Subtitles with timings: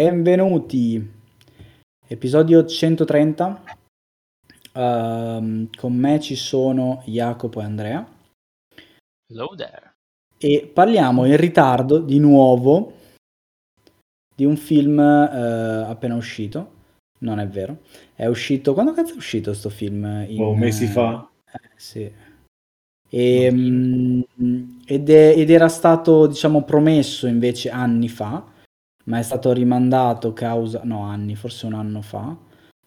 [0.00, 1.10] benvenuti.
[2.06, 3.62] Episodio 130.
[4.74, 8.06] Ehm, con me ci sono Jacopo e Andrea
[9.26, 9.94] Hello there.
[10.36, 12.92] e parliamo in ritardo di nuovo
[14.34, 16.74] di un film eh, appena uscito.
[17.20, 17.78] Non è vero,
[18.14, 18.74] è uscito.
[18.74, 20.04] Quando cazzo è uscito sto film?
[20.28, 21.26] In, Oh, mesi fa.
[21.50, 22.12] eh, sì.
[23.08, 24.20] E, mm,
[24.84, 28.52] ed, è- ed era stato, diciamo, promesso invece anni fa,
[29.06, 32.36] ma è stato rimandato causa, no, anni, forse un anno fa,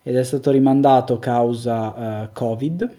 [0.03, 2.95] ed è stato rimandato causa eh, Covid.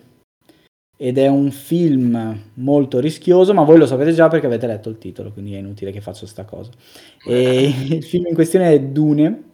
[0.97, 4.99] Ed è un film molto rischioso, ma voi lo sapete già perché avete letto il
[4.99, 6.71] titolo, quindi è inutile che faccio sta cosa.
[7.27, 9.53] E il film in questione è Dune,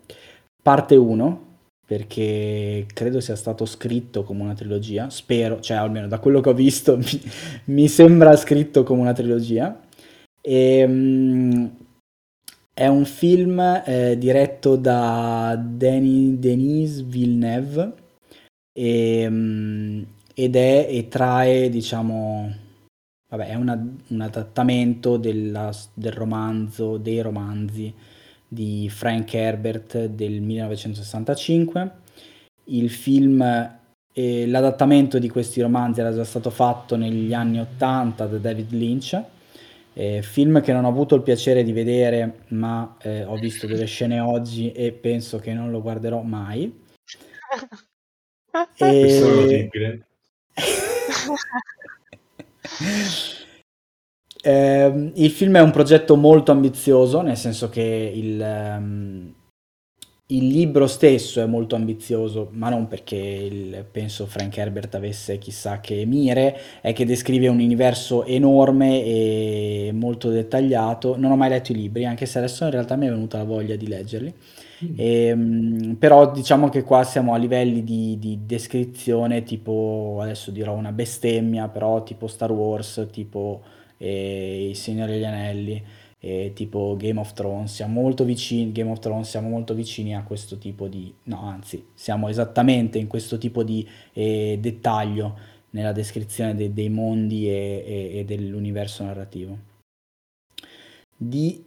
[0.61, 1.44] parte 1,
[1.87, 6.55] perché credo sia stato scritto come una trilogia, spero, cioè almeno da quello che ho
[6.55, 7.22] visto mi,
[7.67, 9.81] mi sembra scritto come una trilogia.
[10.41, 11.67] E, mm,
[12.78, 17.92] è un film eh, diretto da Denis, Denis Villeneuve
[18.70, 20.02] e, mm,
[20.34, 22.54] ed è e trae, diciamo,
[23.30, 27.91] vabbè, è una- un adattamento della- del romanzo, dei romanzi
[28.47, 31.91] di Frank Herbert del 1965.
[32.64, 33.41] Il film,
[34.12, 39.22] eh, l'adattamento di questi romanzi era già stato fatto negli anni 80 da David Lynch,
[39.99, 43.87] eh, film che non ho avuto il piacere di vedere, ma eh, ho visto delle
[43.87, 46.84] scene oggi e penso che non lo guarderò mai.
[48.77, 50.03] Questo è E...
[54.47, 59.34] Ehm, il film è un progetto molto ambizioso, nel senso che il, ehm,
[60.28, 65.78] il libro stesso è molto ambizioso, ma non perché il- penso Frank Herbert avesse chissà
[65.81, 71.16] che mire, è che descrive un universo enorme e molto dettagliato.
[71.16, 73.44] Non ho mai letto i libri, anche se adesso in realtà mi è venuta la
[73.44, 74.34] voglia di leggerli.
[74.97, 80.92] Ehm, però diciamo che qua siamo a livelli di, di descrizione tipo, adesso dirò una
[80.92, 83.62] bestemmia, però tipo Star Wars, tipo
[83.98, 85.82] eh, Il Signore degli Anelli,
[86.26, 87.75] eh, tipo Game of Thrones.
[87.75, 91.12] Siamo molto vicini, Game of Thrones, siamo molto vicini a questo tipo di...
[91.25, 95.38] No, anzi, siamo esattamente in questo tipo di eh, dettaglio
[95.70, 99.59] nella descrizione de- dei mondi e, e- e dell'universo narrativo.
[101.16, 101.65] Di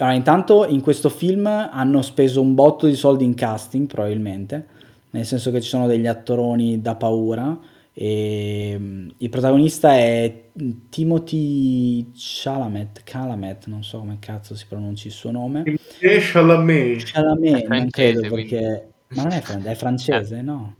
[0.00, 4.66] allora, intanto in questo film hanno speso un botto di soldi in casting, probabilmente,
[5.10, 7.58] nel senso che ci sono degli attoroni da paura.
[8.00, 10.50] E mm, il protagonista è
[10.88, 15.64] Timothy Chalamet, Chalamet, non so come cazzo si pronunci il suo nome.
[15.98, 18.48] E Chalamet, Chalamet, È non credo francese, quindi.
[18.50, 18.92] perché...
[19.08, 20.76] Ma non è, fran- è francese, no?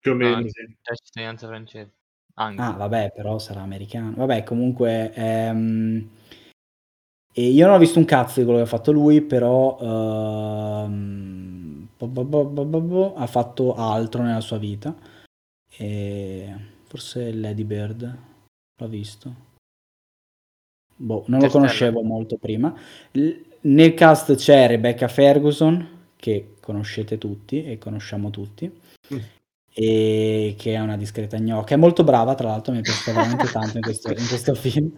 [0.00, 0.48] più o No, meno.
[0.48, 0.66] sì.
[1.04, 1.92] cittadinanza francese.
[2.34, 2.60] Anche.
[2.60, 4.14] Ah, vabbè, però sarà americano.
[4.16, 5.12] Vabbè, comunque...
[5.14, 6.08] ehm,
[7.34, 11.88] E io non ho visto un cazzo di quello che ha fatto lui, però ehm,
[11.96, 14.92] bo- bo- bo- bo- bo- bo- ha fatto altro nella sua vita.
[15.80, 16.54] E
[16.86, 18.16] forse Lady Bird
[18.80, 19.46] l'ho visto.
[20.96, 21.52] Boh, non lo stella.
[21.52, 22.74] conoscevo molto prima.
[23.60, 28.70] Nel cast c'è Rebecca Ferguson, che conoscete tutti e conosciamo tutti,
[29.14, 29.18] Mm.
[29.72, 31.74] e che è una discreta gnocca.
[31.74, 34.90] È molto brava, tra l'altro, mi è piaciuta veramente tanto in questo, in questo film.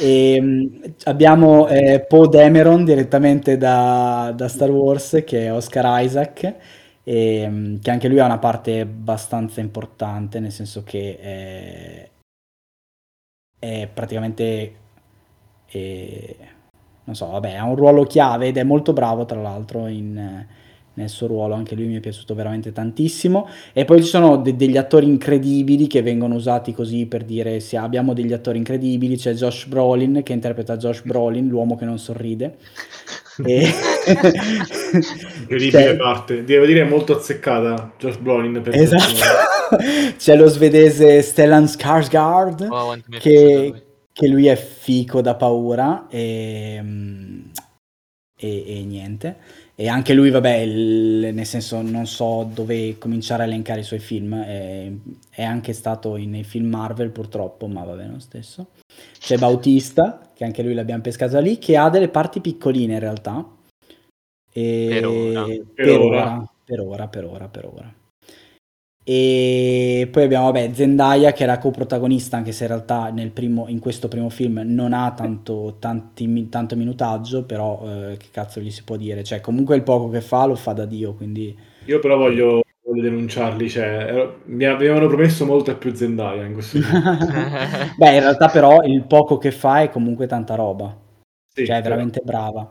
[0.00, 6.56] E, mh, abbiamo eh, Poe Dameron direttamente da, da Star Wars, che è Oscar Isaac,
[7.08, 12.10] e, mh, che anche lui ha una parte abbastanza importante, nel senso che è,
[13.58, 14.74] è praticamente,
[15.68, 16.36] eh,
[17.04, 20.46] non so, vabbè, ha un ruolo chiave ed è molto bravo, tra l'altro, in,
[20.92, 23.48] nel suo ruolo, anche lui mi è piaciuto veramente tantissimo.
[23.72, 27.78] E poi ci sono de- degli attori incredibili che vengono usati così per dire se
[27.78, 29.16] abbiamo degli attori incredibili.
[29.16, 32.58] C'è Josh Brolin che interpreta Josh Brolin, l'uomo che non sorride.
[33.44, 33.72] E...
[35.40, 36.44] Incredibile C'è- parte.
[36.44, 39.76] Devo dire molto azzeccata Josh Brolin per Esatto.
[40.16, 43.82] C'è lo svedese Stellan Skarsgård Oh, che, lui.
[44.12, 47.40] che lui è fico da paura e, mm,
[48.38, 49.36] e- e niente.
[49.80, 54.00] E anche lui, vabbè, il- nel senso non so dove cominciare a elencare i suoi
[54.00, 54.90] film, è,
[55.30, 58.70] è anche stato in- nei film Marvel purtroppo, ma va bene lo stesso.
[59.18, 63.46] C'è Bautista, che anche lui l'abbiamo pescato lì, che ha delle parti piccoline in realtà.
[64.52, 65.44] E- Per ora.
[65.74, 66.52] per Per ora, ora.
[66.64, 67.94] per ora, per ora, per ora.
[69.10, 73.66] E poi abbiamo, vabbè, Zendaya che è la coprotagonista, anche se in realtà nel primo,
[73.68, 78.70] in questo primo film non ha tanto, tanti tanto minutaggio, però eh, che cazzo gli
[78.70, 79.24] si può dire?
[79.24, 81.56] Cioè, comunque il poco che fa lo fa da Dio, quindi...
[81.86, 86.78] Io però voglio, voglio denunciarli, cioè, ero- mi avevano promesso molta più Zendaya in questo
[86.78, 87.00] film.
[87.96, 90.94] Beh, in realtà però il poco che fa è comunque tanta roba.
[91.50, 92.70] Sì, Cioè, è però- veramente brava.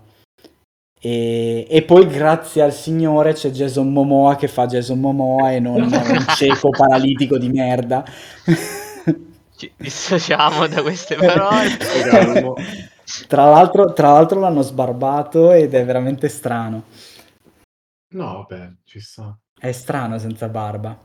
[0.99, 5.81] E, e poi grazie al Signore c'è Jason Momoa che fa Jason Momoa e non
[5.83, 8.03] un cieco paralitico di merda.
[9.55, 11.77] Ci dissociamo da queste parole.
[13.27, 16.83] Tra l'altro, tra l'altro l'hanno sbarbato ed è veramente strano.
[18.13, 19.37] No, vabbè, ci sta.
[19.59, 20.97] È strano senza barba.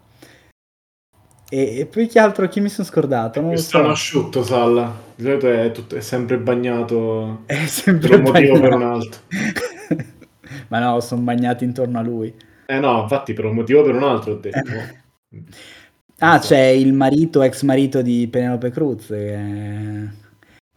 [1.49, 2.49] E, e poi che altro?
[2.49, 3.41] Chi mi sono scordato?
[3.41, 3.87] Non lo so.
[3.87, 4.91] asciutto, Salla.
[5.15, 8.79] Di solito è, tutto- è sempre bagnato È sempre per un motivo o per un
[8.79, 8.95] bagnato.
[8.99, 9.21] altro.
[10.73, 12.35] Ma no, sono bagnati intorno a lui.
[12.65, 14.61] Eh no, infatti per un motivo o per un altro ho detto.
[16.25, 20.09] Ah, c'è il marito, ex marito di Penelope Cruz, che è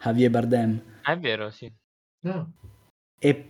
[0.01, 0.81] Javier Bardem.
[1.03, 1.71] Ah, È vero, sì.
[2.21, 2.51] No.
[3.19, 3.49] E,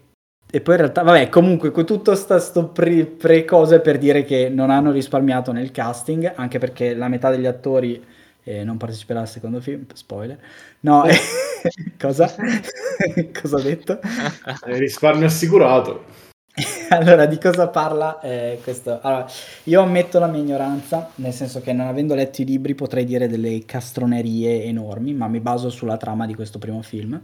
[0.51, 4.25] e poi in realtà, vabbè, comunque, con tutto sta, sto pre, pre cose per dire
[4.25, 8.03] che non hanno risparmiato nel casting, anche perché la metà degli attori
[8.44, 10.38] eh, non parteciperà al secondo film, spoiler.
[10.81, 11.15] No, eh,
[11.98, 12.27] cosa?
[13.41, 14.01] cosa ho detto?
[14.01, 16.25] Eh, risparmio assicurato.
[16.90, 19.00] Allora, di cosa parla eh, questo?
[19.02, 19.28] Allora,
[19.63, 23.28] io ammetto la mia ignoranza, nel senso che non avendo letto i libri potrei dire
[23.28, 27.22] delle castronerie enormi, ma mi baso sulla trama di questo primo film.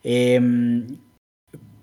[0.00, 0.98] E, mh,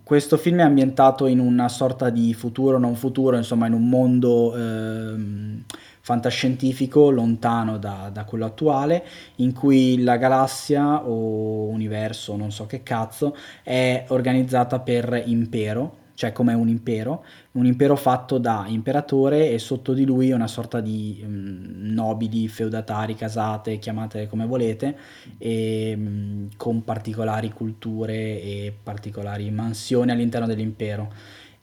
[0.04, 4.56] questo film è ambientato in una sorta di futuro, non futuro, insomma, in un mondo
[4.56, 5.64] ehm,
[6.02, 9.06] fantascientifico lontano da, da quello attuale,
[9.36, 16.32] in cui la galassia o universo, non so che cazzo, è organizzata per impero, cioè
[16.32, 17.24] come un impero,
[17.54, 23.16] un impero fatto da imperatore e sotto di lui una sorta di mm, nobili, feudatari,
[23.16, 24.98] casate, chiamate come volete,
[25.38, 31.12] e, mm, con particolari culture e particolari mansioni all'interno dell'impero.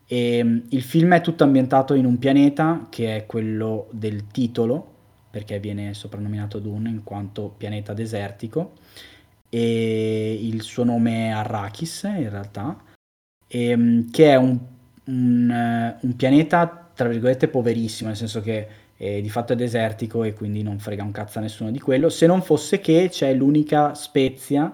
[0.06, 4.94] E, mm, il film è tutto ambientato in un pianeta che è quello del titolo,
[5.30, 8.72] perché viene soprannominato Dune in quanto pianeta desertico,
[9.50, 12.76] e il suo nome è Arrakis in realtà
[13.48, 14.58] ehm, che è un,
[15.06, 20.24] un, eh, un pianeta, tra virgolette, poverissimo, nel senso che eh, di fatto è desertico
[20.24, 23.32] e quindi non frega un cazzo a nessuno di quello, se non fosse che c'è
[23.34, 24.72] l'unica spezia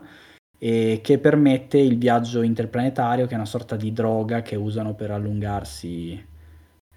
[0.59, 5.11] eh, che permette il viaggio interplanetario, che è una sorta di droga che usano per
[5.11, 6.25] allungarsi.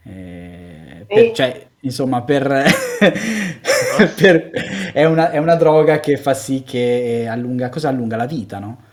[0.04, 2.48] eh, per- cioè, insomma, per,
[4.16, 4.50] per-
[4.94, 8.60] è, una, è una droga che fa sì che eh, allunga, cosa allunga la vita,
[8.60, 8.86] no?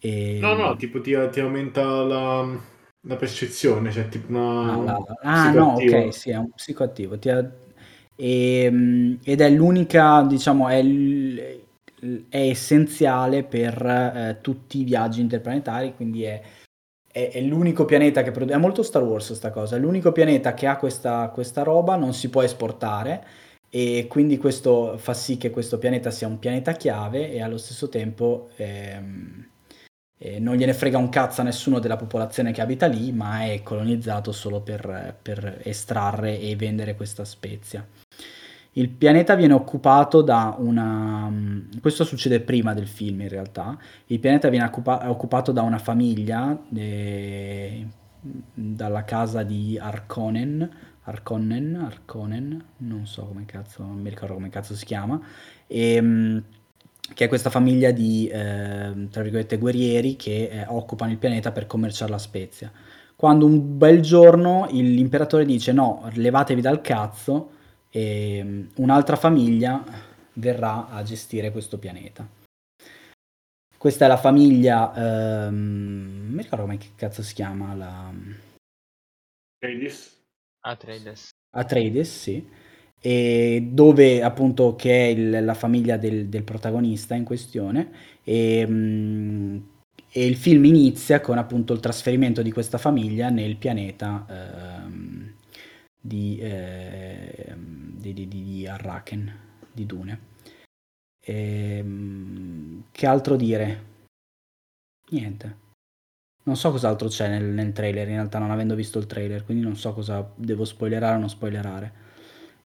[0.00, 2.58] E- No, no, tipo ti, ti aumenta la,
[3.02, 4.40] la percezione, cioè tipo una...
[4.72, 7.18] Ah, un la- ah, no, ok, sì, è un psicoattivo.
[7.18, 7.50] Ti ha-
[8.16, 10.82] ehm, ed è l'unica, diciamo, è,
[12.28, 16.40] è essenziale per eh, tutti i viaggi interplanetari, quindi è,
[17.10, 20.54] è- è l'unico pianeta che produce, è molto Star Wars sta cosa, è l'unico pianeta
[20.54, 23.24] che ha questa, questa roba, non si può esportare
[23.70, 27.88] e quindi questo fa sì che questo pianeta sia un pianeta chiave e allo stesso
[27.88, 29.48] tempo ehm,
[30.22, 33.62] eh, non gliene frega un cazzo a nessuno della popolazione che abita lì, ma è
[33.62, 37.86] colonizzato solo per, per estrarre e vendere questa spezia.
[38.72, 41.32] Il pianeta viene occupato da una...
[41.80, 43.78] Questo succede prima del film in realtà.
[44.06, 47.86] Il pianeta viene occupa- occupato da una famiglia eh,
[48.20, 50.70] dalla casa di Arconen,
[51.04, 55.18] Arconen, Arconen, non so come cazzo, non mi ricordo come cazzo si chiama,
[55.66, 56.42] e,
[57.14, 61.66] che è questa famiglia di, eh, tra virgolette, guerrieri che eh, occupano il pianeta per
[61.66, 62.70] commerciare la spezia.
[63.16, 67.50] Quando un bel giorno il- l'imperatore dice no, levatevi dal cazzo
[67.90, 69.84] e mm, un'altra famiglia
[70.34, 72.26] verrà a gestire questo pianeta.
[73.76, 74.92] Questa è la famiglia,
[75.46, 78.12] ehm, non mi ricordo come che cazzo si chiama, la?
[80.60, 81.30] Atreides.
[81.56, 82.46] Atreides, sì,
[83.00, 87.90] e dove appunto che è il- la famiglia del, del protagonista in questione
[88.24, 89.56] e, mm,
[90.12, 94.26] e il film inizia con appunto il trasferimento di questa famiglia nel pianeta
[94.86, 95.32] ehm,
[96.00, 99.32] di, ehm, di, di- di- Arraken,
[99.72, 100.20] di Dune.
[101.24, 103.84] Ehm, che altro dire?
[105.10, 105.56] Niente.
[106.44, 109.62] Non so cos'altro c'è nel, nel trailer, in realtà non avendo visto il trailer, quindi
[109.62, 111.92] non so cosa devo spoilerare o non spoilerare.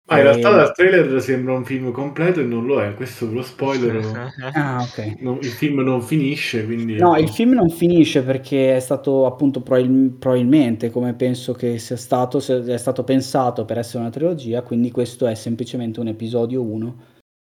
[0.05, 3.41] Ma in realtà dal trailer sembra un film completo e non lo è, questo lo
[3.41, 4.31] spoiler.
[4.53, 5.21] Ah, ok.
[5.21, 6.97] non- il film non finisce, quindi...
[6.97, 11.95] No, il film non finisce perché è stato appunto probabil- probabilmente, come penso che sia
[11.95, 16.61] stato, se- è stato pensato per essere una trilogia, quindi questo è semplicemente un episodio
[16.61, 16.95] 1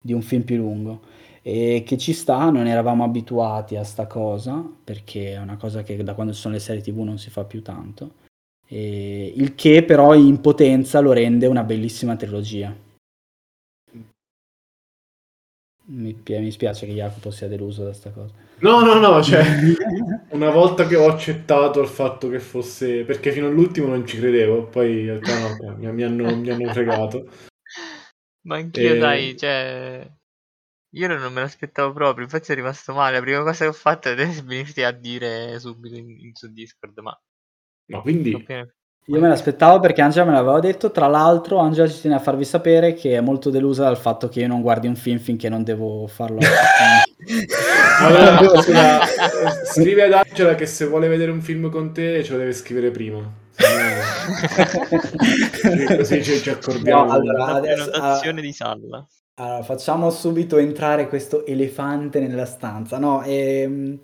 [0.02, 1.02] di un film più lungo.
[1.42, 6.02] E che ci sta, non eravamo abituati a sta cosa, perché è una cosa che
[6.02, 8.14] da quando ci sono le serie TV non si fa più tanto.
[8.68, 12.74] E il che però in potenza lo rende una bellissima trilogia.
[15.88, 18.34] Mi, pi- mi spiace che Jacopo sia deluso da sta cosa.
[18.58, 19.44] No, no, no, cioè,
[20.30, 23.04] una volta che ho accettato il fatto che fosse...
[23.04, 26.50] Perché fino all'ultimo non ci credevo, poi in realtà no, ok, mi, mi hanno, mi
[26.50, 27.30] hanno fregato.
[28.46, 30.10] Ma anch'io, E- dai, cioè...
[30.94, 33.16] Io non me l'aspettavo proprio, infatti è rimasto male.
[33.16, 36.98] La prima cosa che ho fatto è venirti a dire subito in, in- su Discord,
[36.98, 37.16] ma...
[37.86, 38.42] Ma quindi...
[38.42, 38.70] bene.
[39.08, 40.90] Io me l'aspettavo perché Angela me l'aveva detto.
[40.90, 44.40] Tra l'altro, Angela ci tiene a farvi sapere che è molto delusa dal fatto che
[44.40, 46.40] io non guardi un film finché non devo farlo.
[47.98, 49.00] Allora, scusa,
[49.64, 52.90] scrive ad Angela che se vuole vedere un film con te ce lo deve scrivere
[52.90, 53.20] prima.
[53.52, 53.66] Se
[55.88, 57.04] no- Così ci, ci accordiamo.
[57.06, 59.06] No, allora, adesso- prenotazione di salla.
[59.36, 62.98] Allora, facciamo subito entrare questo elefante nella stanza.
[62.98, 63.98] No, ehm,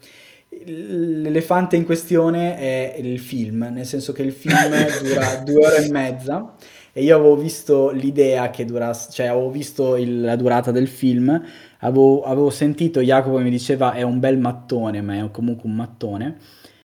[0.64, 4.52] l'elefante in questione è il film, nel senso che il film
[5.02, 6.54] dura due ore e mezza
[6.92, 11.42] e io avevo visto l'idea che durasse, cioè avevo visto il- la durata del film,
[11.80, 15.76] avevo, avevo sentito Jacopo che mi diceva è un bel mattone, ma è comunque un
[15.76, 16.36] mattone.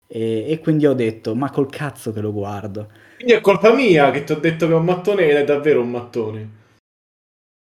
[0.07, 2.91] E, e quindi ho detto, ma col cazzo che lo guardo.
[3.17, 5.83] Quindi è colpa mia che ti ho detto che è un mattone ed è davvero
[5.83, 6.51] un mattone.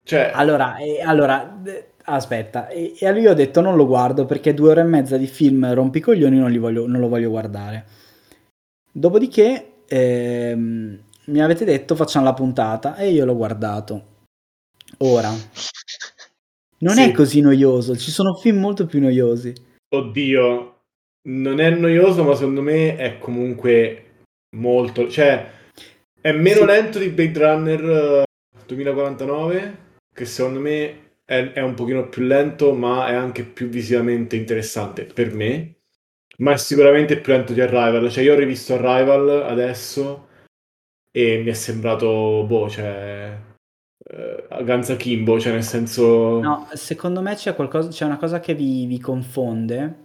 [0.06, 4.24] Cioè, Allora, e- allora, d- aspetta, e, e allora io ho detto non lo guardo
[4.24, 7.84] perché due ore e mezza di film rompicoglioni non, li voglio, non lo voglio guardare.
[8.92, 14.14] Dopodiché ehm, mi avete detto facciamo la puntata e io l'ho guardato.
[14.98, 15.30] Ora,
[16.78, 17.02] non Sì.
[17.02, 19.52] è così noioso, ci sono film molto più noiosi.
[19.92, 20.78] oddio,
[21.28, 24.20] non è noioso, ma secondo me è comunque
[24.56, 25.08] molto...
[25.08, 25.50] Cioè,
[26.20, 26.64] è meno Sì.
[26.66, 27.84] lento di Blade Runner
[28.20, 28.24] eh,
[28.66, 29.84] 2049,
[30.16, 35.04] che secondo me è, è un pochino più lento, ma è anche più visivamente interessante
[35.04, 35.74] per me.
[36.38, 38.10] Ma è sicuramente più lento di Arrival.
[38.10, 40.28] Cioè, io ho rivisto Arrival adesso
[41.10, 43.38] e mi è sembrato, boh, cioè...
[43.98, 46.40] eh, Ganza Kimbo, cioè nel senso...
[46.40, 50.04] No, secondo me c'è qualcosa, c'è una cosa che vi, vi confonde,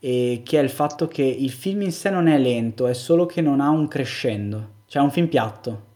[0.00, 3.26] e che è il fatto che il film in sé non è lento, è solo
[3.26, 5.87] che non ha un crescendo, cioè è un film piatto.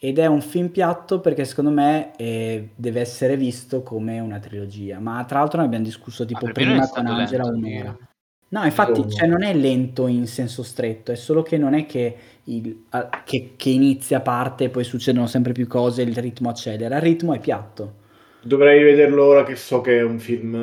[0.00, 4.98] Ed è un film piatto perché secondo me eh, deve essere visto come una trilogia.
[5.00, 7.98] Ma tra l'altro ne abbiamo discusso tipo è prima con Angela un'ora.
[8.50, 12.16] No, infatti, cioè, non è lento in senso stretto, è solo che non è che,
[12.44, 16.96] il- a- che- che inizia, parte e poi succedono sempre più cose, il ritmo accelera,
[16.96, 18.06] il ritmo è piatto.
[18.40, 20.54] Dovrei vederlo ora che so che è un film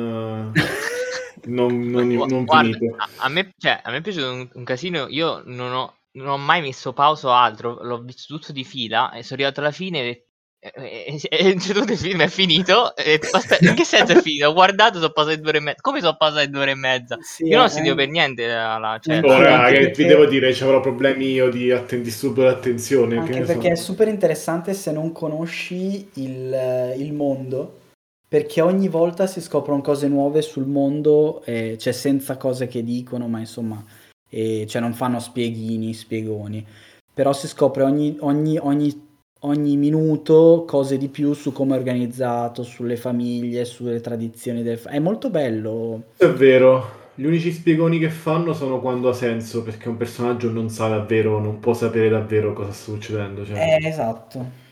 [1.44, 2.96] non, non- non guarda, finito.
[2.98, 5.06] a, a me, cioè, a me è piaciuto un, un casino.
[5.08, 7.82] Io non ho, non ho mai messo pausa o altro.
[7.82, 10.24] L'ho visto tutto di fila e sono arrivato alla fine e,
[10.58, 12.96] e, e, e tutto il film è finito.
[12.96, 14.48] E, aspetta, in che senso è finito?
[14.48, 15.80] Ho guardato, sono passate due ore e mezza.
[15.82, 17.16] Come sono passate due ore e mezza?
[17.20, 20.08] Sì, Io non ho eh, sentito per niente la, la- cioè, Oh, raga, perché- vi
[20.08, 23.14] devo dire, ci avrò problemi io di atten- disturbo d'attenzione.
[23.16, 27.80] che Anche perché è super interessante se non conosci il, il mondo,
[28.28, 33.28] perché ogni volta si scoprono cose nuove sul mondo, eh, cioè senza cose che dicono,
[33.28, 33.84] ma insomma,
[34.28, 36.64] eh, cioè non fanno spieghini, spiegoni,
[37.12, 39.06] però si scopre ogni, ogni, ogni,
[39.40, 44.78] ogni minuto cose di più su come è organizzato, sulle famiglie, sulle tradizioni del...
[44.80, 46.04] È molto bello.
[46.16, 50.68] È vero, gli unici spiegoni che fanno sono quando ha senso, perché un personaggio non
[50.68, 53.46] sa davvero, non può sapere davvero cosa sta succedendo.
[53.46, 54.64] Cioè, Eh, esatto.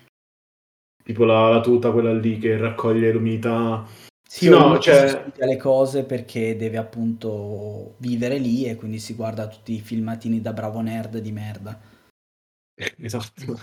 [1.03, 3.85] tipo la, la tuta, quella lì che raccoglie l'umidità.
[4.35, 9.15] Sì, No, cioè- si studia le cose perché deve appunto vivere lì e quindi si
[9.15, 11.81] guarda tutti i filmatini da bravo nerd di merda.
[12.99, 13.61] Esatto.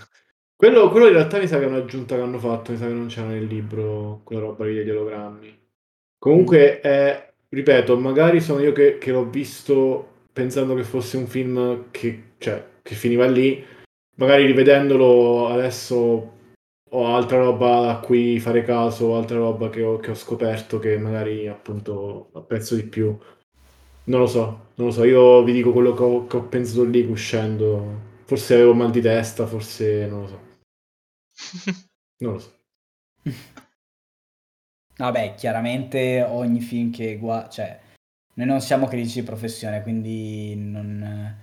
[0.56, 2.92] Quello, quello in realtà mi sa che è un'aggiunta che hanno fatto, mi sa che
[2.94, 5.60] non c'era nel libro quella roba lì degli ologrammi.
[6.18, 11.90] Comunque, è, ripeto, magari sono io che, che l'ho visto pensando che fosse un film
[11.90, 13.62] che, cioè, che finiva lì.
[14.16, 16.32] Magari rivedendolo adesso
[16.94, 20.98] ho altra roba a cui fare caso, altra roba che ho, che ho scoperto che
[20.98, 23.16] magari appunto apprezzo di più.
[24.04, 26.84] Non lo so, non lo so, io vi dico quello che ho, che ho pensato
[26.84, 28.10] lì uscendo.
[28.24, 30.40] Forse avevo mal di testa, forse non lo so.
[32.22, 32.52] Non lo so.
[34.96, 37.80] Vabbè, chiaramente ogni film che guarda, cioè,
[38.34, 41.36] noi non siamo critici di professione, quindi non,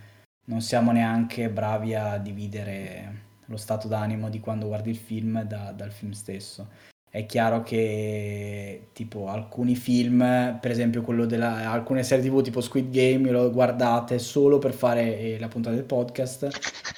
[0.45, 5.73] non siamo neanche bravi a dividere lo stato d'animo di quando guardi il film da-
[5.75, 6.67] dal film stesso.
[7.11, 12.91] È chiaro che tipo alcuni film, per esempio quello della alcune serie TV tipo Squid
[12.91, 16.47] Game, lo guardate solo per fare eh, la puntata del podcast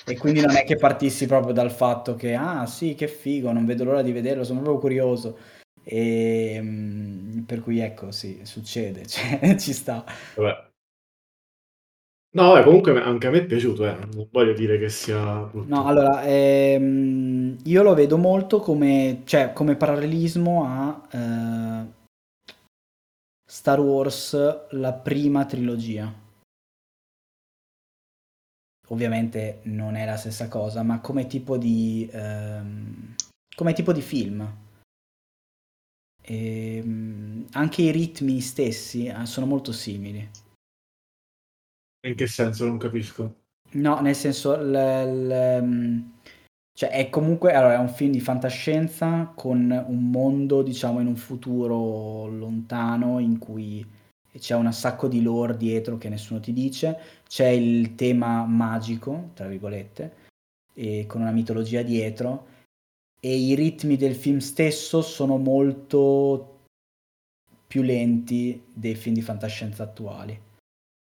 [0.06, 3.66] e quindi non è che partissi proprio dal fatto che ah sì, che figo, non
[3.66, 5.38] vedo l'ora di vederlo, sono proprio curioso.
[5.84, 10.04] E mm, per cui ecco, sì, succede, cioè, ci sta.
[10.36, 10.71] Vabbè.
[12.34, 13.98] No, vabbè, comunque anche a me è piaciuto, eh.
[14.14, 15.68] non voglio dire che sia brutto.
[15.68, 21.86] No, allora, ehm, io lo vedo molto come, cioè, come parallelismo a eh,
[23.46, 26.14] Star Wars, la prima trilogia.
[28.88, 33.16] Ovviamente non è la stessa cosa, ma come tipo di, ehm,
[33.54, 34.56] come tipo di film.
[36.22, 40.30] E, ehm, anche i ritmi stessi eh, sono molto simili.
[42.04, 42.66] In che senso?
[42.66, 43.36] Non capisco.
[43.74, 46.04] No, nel senso, l, l,
[46.74, 51.16] cioè è comunque allora, è un film di fantascienza con un mondo, diciamo, in un
[51.16, 53.86] futuro lontano in cui
[54.38, 59.48] c'è un sacco di lore dietro che nessuno ti dice, c'è il tema magico, tra
[59.48, 60.16] virgolette,
[61.06, 62.48] con una mitologia dietro,
[63.20, 66.66] e i ritmi del film stesso sono molto
[67.68, 70.50] più lenti dei film di fantascienza attuali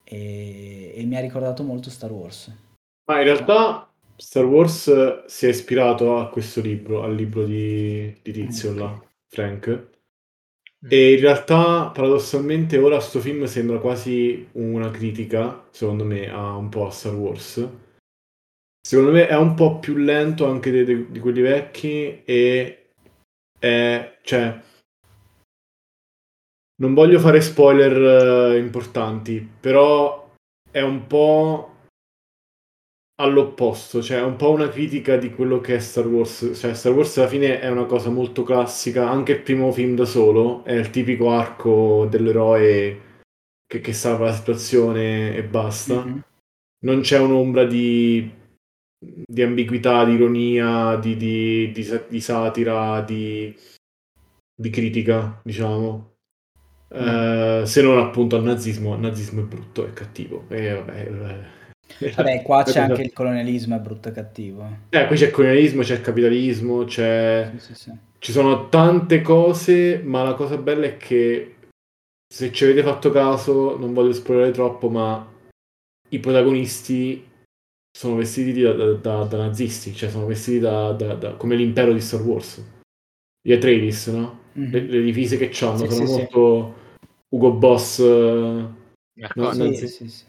[0.05, 2.55] e, e mi ha ricordato molto Star Wars.
[3.07, 8.33] Ma in realtà Star Wars si è ispirato a questo libro, al libro di, di
[8.33, 8.83] Tizio okay.
[8.83, 9.93] là, Frank.
[10.87, 16.69] E in realtà, paradossalmente, ora sto film sembra quasi una critica, secondo me, a un
[16.69, 17.69] po' a Star Wars.
[18.87, 22.91] Secondo me è un po' più lento anche di, di, di quelli vecchi e
[23.59, 24.61] è, cioè,
[26.77, 30.33] non voglio fare spoiler uh, importanti, però
[30.71, 31.71] è un po'
[33.17, 36.51] all'opposto, cioè è un po' una critica di quello che è Star Wars.
[36.55, 40.05] Cioè, Star Wars alla fine è una cosa molto classica, anche il primo film da
[40.05, 43.01] solo è il tipico arco dell'eroe
[43.67, 46.05] che, che salva la situazione e basta.
[46.05, 46.19] Mm-hmm.
[46.85, 48.31] Non c'è un'ombra di,
[48.99, 53.57] di ambiguità, di ironia, di, di, di, di satira, di,
[54.55, 56.14] di critica, diciamo.
[56.95, 60.45] Uh, se non appunto al nazismo, il nazismo è brutto, è cattivo.
[60.49, 61.01] E vabbè,
[61.99, 64.79] eh, vabbè qua c'è anche il colonialismo, è brutto e cattivo.
[64.91, 67.51] Eh, qui c'è il colonialismo, c'è il capitalismo, c'è...
[67.59, 67.93] Sì, sì, sì.
[68.19, 71.57] ci sono tante cose, ma la cosa bella è che
[72.33, 75.33] se ci avete fatto caso, non voglio esplorare troppo, ma
[76.11, 77.29] i protagonisti
[77.97, 80.65] sono vestiti da, da, da, da nazisti, cioè sono vestiti
[81.37, 82.63] come l'impero di Star Wars.
[83.41, 84.43] Gli Atreides, no?
[84.59, 84.73] Mm-hmm.
[84.73, 86.75] Le, le, divise che hanno sono molto
[87.35, 87.99] Ugo Boss.
[87.99, 90.25] No, sì, sì, sì.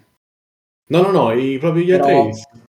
[0.89, 2.30] no, no, no, i propri gli però,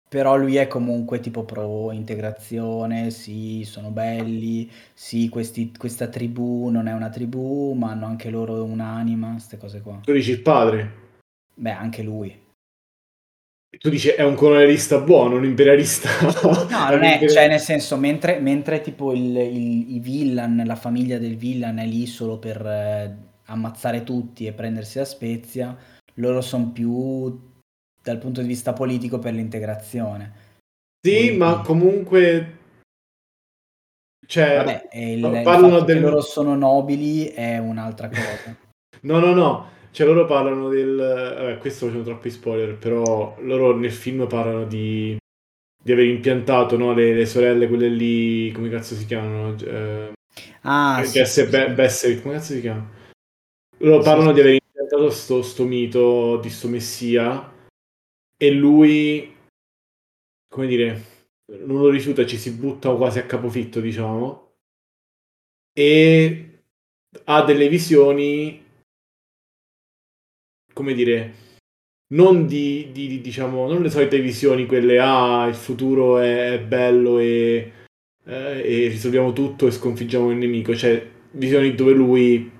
[0.08, 6.88] però lui è comunque tipo pro integrazione, sì, sono belli, sì, questi, questa tribù non
[6.88, 10.00] è una tribù, ma hanno anche loro un'anima, queste cose qua.
[10.02, 10.92] Tu dici il padre?
[11.54, 12.42] Beh, anche lui.
[13.78, 16.08] Tu dici è un colonialista buono, un imperialista.
[16.42, 21.18] No, non è, cioè nel senso, mentre, mentre tipo il, il, i villain, la famiglia
[21.18, 23.32] del villain è lì solo per...
[23.46, 25.76] Ammazzare tutti e prendersi la Spezia,
[26.14, 27.52] loro sono più
[28.02, 30.32] dal punto di vista politico per l'integrazione.
[31.00, 31.36] Sì, Quindi...
[31.36, 32.58] ma comunque...
[34.26, 36.00] Cioè, Vabbè, il, parlano il del...
[36.00, 38.56] loro sono nobili è un'altra cosa.
[39.02, 39.68] no, no, no.
[39.90, 40.96] Cioè, loro parlano del...
[40.96, 45.16] Vabbè, questo facendo troppi spoiler, però loro nel film parlano di,
[45.82, 49.54] di aver impiantato no, le, le, sorelle, quelle lì, come cazzo si chiamano?
[49.58, 50.12] Eh,
[50.62, 51.72] ah, sì, sì, Be- sì.
[51.72, 53.02] Besserit, come cazzo si chiama?
[53.84, 57.52] Loro parlano di aver inventato sto, sto mito di sto messia
[58.34, 59.36] e lui,
[60.48, 61.02] come dire,
[61.66, 64.52] non lo rifiuta, ci si butta quasi a capofitto, diciamo,
[65.74, 66.62] e
[67.24, 68.64] ha delle visioni,
[70.72, 71.34] come dire,
[72.14, 77.72] non di, di, diciamo, non le solite visioni, quelle, ah, il futuro è bello e,
[78.24, 82.53] eh, e risolviamo tutto e sconfiggiamo il nemico, cioè visioni dove lui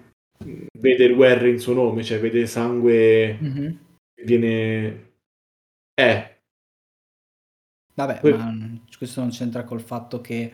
[0.85, 3.73] vede il guerra in suo nome, cioè vede sangue mm-hmm.
[4.23, 5.13] viene...
[5.95, 6.41] Eh.
[7.95, 8.37] Vabbè, poi...
[8.37, 8.55] ma
[8.99, 10.53] questo non c'entra col fatto che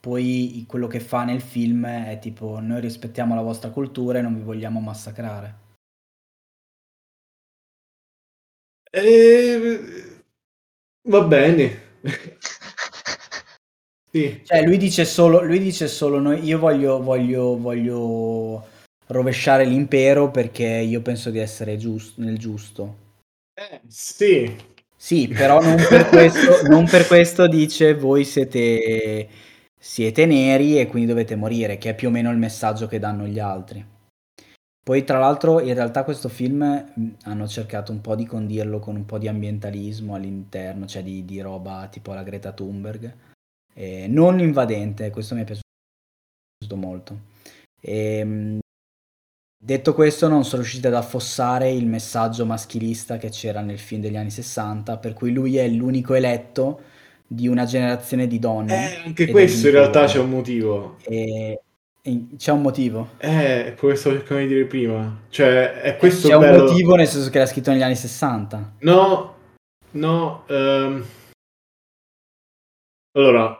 [0.00, 4.34] poi quello che fa nel film è tipo noi rispettiamo la vostra cultura e non
[4.34, 5.58] vi vogliamo massacrare.
[8.90, 10.24] Eh,
[11.02, 12.00] va bene.
[14.10, 14.40] sì.
[14.42, 18.69] Cioè, lui dice solo, lui dice solo noi, io voglio, voglio, voglio
[19.10, 22.96] rovesciare l'impero perché io penso di essere giusto, nel giusto.
[23.54, 24.68] Eh, sì.
[24.96, 29.28] Sì, però non per, questo, non per questo dice voi siete,
[29.78, 33.26] siete neri e quindi dovete morire, che è più o meno il messaggio che danno
[33.26, 33.84] gli altri.
[34.82, 36.62] Poi tra l'altro in realtà questo film
[37.22, 41.40] hanno cercato un po' di condirlo con un po' di ambientalismo all'interno, cioè di, di
[41.40, 43.14] roba tipo la Greta Thunberg,
[43.74, 47.20] eh, non invadente, questo mi è piaciuto molto.
[47.80, 48.58] E,
[49.62, 54.16] Detto questo, non sono riusciti ad affossare il messaggio maschilista che c'era nel film degli
[54.16, 56.80] anni 60, per cui lui è l'unico eletto
[57.26, 58.94] di una generazione di donne.
[58.94, 60.96] Eh, anche questo in realtà c'è un motivo.
[61.02, 61.60] E...
[62.38, 63.10] c'è un motivo.
[63.18, 65.24] Eh, quello stavo cercando di dire prima.
[65.28, 66.62] Cioè, è questo C'è bello...
[66.62, 68.76] un motivo nel senso che era scritto negli anni 60.
[68.78, 69.34] No,
[69.90, 70.44] no.
[70.46, 71.04] ehm,
[73.12, 73.59] Allora,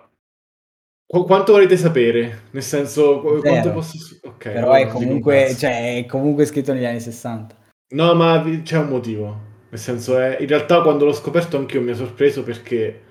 [1.10, 2.42] qu- quanto volete sapere?
[2.52, 3.96] Nel senso, qu- quanto posso...
[4.22, 7.56] Ok, Però è comunque, cioè, è comunque scritto negli anni 60.
[7.94, 9.48] No, ma vi- c'è un motivo.
[9.70, 10.38] Nel senso, è...
[10.40, 13.08] in realtà quando l'ho scoperto anch'io mi ha sorpreso perché...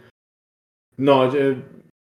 [0.98, 1.56] No, cioè,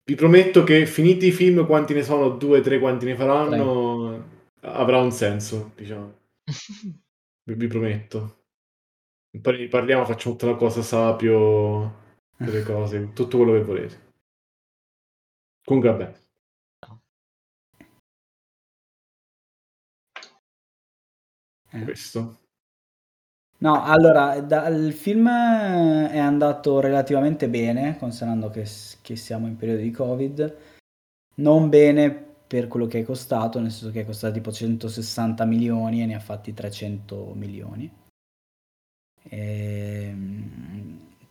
[0.04, 4.24] vi prometto che finiti i film, quanti ne sono, due, tre, quanti ne faranno,
[4.60, 6.14] avrà un senso, diciamo.
[7.46, 8.42] Vi, vi prometto.
[9.40, 11.94] Poi parliamo, facciamo tutta la cosa sapio,
[12.36, 14.05] delle cose, tutto quello che volete.
[15.66, 16.12] Comunque, vabbè.
[21.72, 21.84] Eh.
[21.84, 22.40] Questo.
[23.58, 28.66] No, allora, da- il film è andato relativamente bene, considerando che,
[29.02, 30.56] che siamo in periodo di Covid.
[31.36, 32.10] Non bene
[32.46, 36.14] per quello che è costato, nel senso che è costato tipo 160 milioni e ne
[36.14, 37.90] ha fatti 300 milioni.
[39.30, 40.75] Ehm,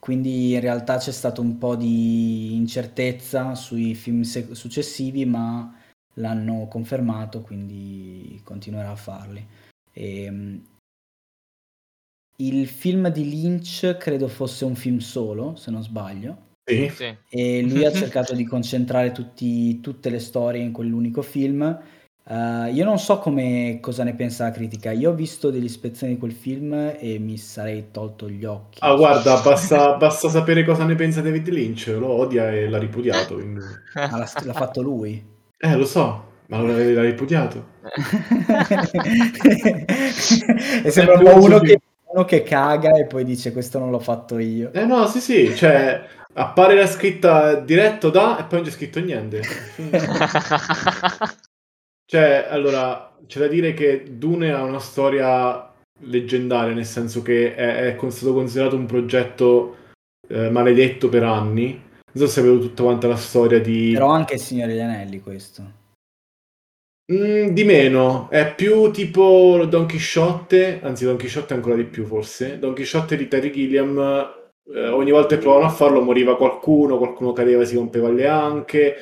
[0.06, 5.76] quindi in realtà c'è stato un po' di incertezza sui film se- successivi, ma
[6.18, 9.44] l'hanno confermato, quindi continuerà a farli.
[9.94, 10.63] Ehm,
[12.36, 16.88] il film di Lynch credo fosse un film solo, se non sbaglio, Sì.
[16.89, 17.18] Sì.
[17.28, 17.91] e lui ha
[18.22, 21.82] cercato di concentrare tutti- tutte le storie in quell'unico film.
[22.28, 24.92] Eh, io non so come, cosa ne pensa la critica.
[24.92, 28.80] Io ho visto delle ispezioni di quel film e mi sarei tolto gli occhi.
[28.82, 33.36] Ah, guarda, basta, basta sapere cosa ne pensa David Lynch, lo odia e l'ha ripudiato,
[33.36, 33.60] quindi...
[33.94, 35.24] Ma l'ha, l'ha fatto lui.
[35.58, 37.74] Eh, lo so, ma l'ha l'ha ripudiato.
[40.84, 44.00] e sembra un po' uno che, uno che caga e poi dice questo non l'ho
[44.00, 44.74] fatto io.
[44.74, 49.00] Eh no, sì, sì, cioè, appare la scritta diretto da e poi non c'è scritto
[49.00, 49.42] niente.
[52.06, 57.96] Cioè, allora, c'è da dire che Dune ha una storia leggendaria, nel senso che è,
[57.96, 59.76] è stato considerato un progetto
[60.28, 61.82] eh, maledetto per anni.
[62.13, 63.91] Non so se avevo tutta quanta la storia di...
[63.94, 65.84] Però anche il Signore degli Anelli questo.
[67.12, 72.58] Mm, di meno, è più tipo Don Chisciotte, anzi Don Chisciotte ancora di più forse.
[72.58, 73.98] Don Chisciotte di Terry Gilliam,
[74.74, 78.26] eh, ogni volta che provavano a farlo moriva qualcuno, qualcuno cadeva e si rompeva le
[78.28, 78.96] anche,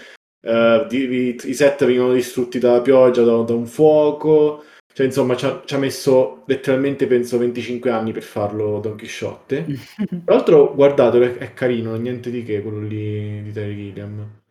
[0.46, 4.64] eh, i, i set venivano distrutti dalla pioggia, da, da un fuoco.
[4.94, 9.66] Cioè, insomma, ci ha, ci ha messo letteralmente, penso, 25 anni per farlo Don Chisciotte.
[10.26, 14.42] Tra l'altro, guardatelo, è, è carino, niente di che quello lì di Terry Gilliam.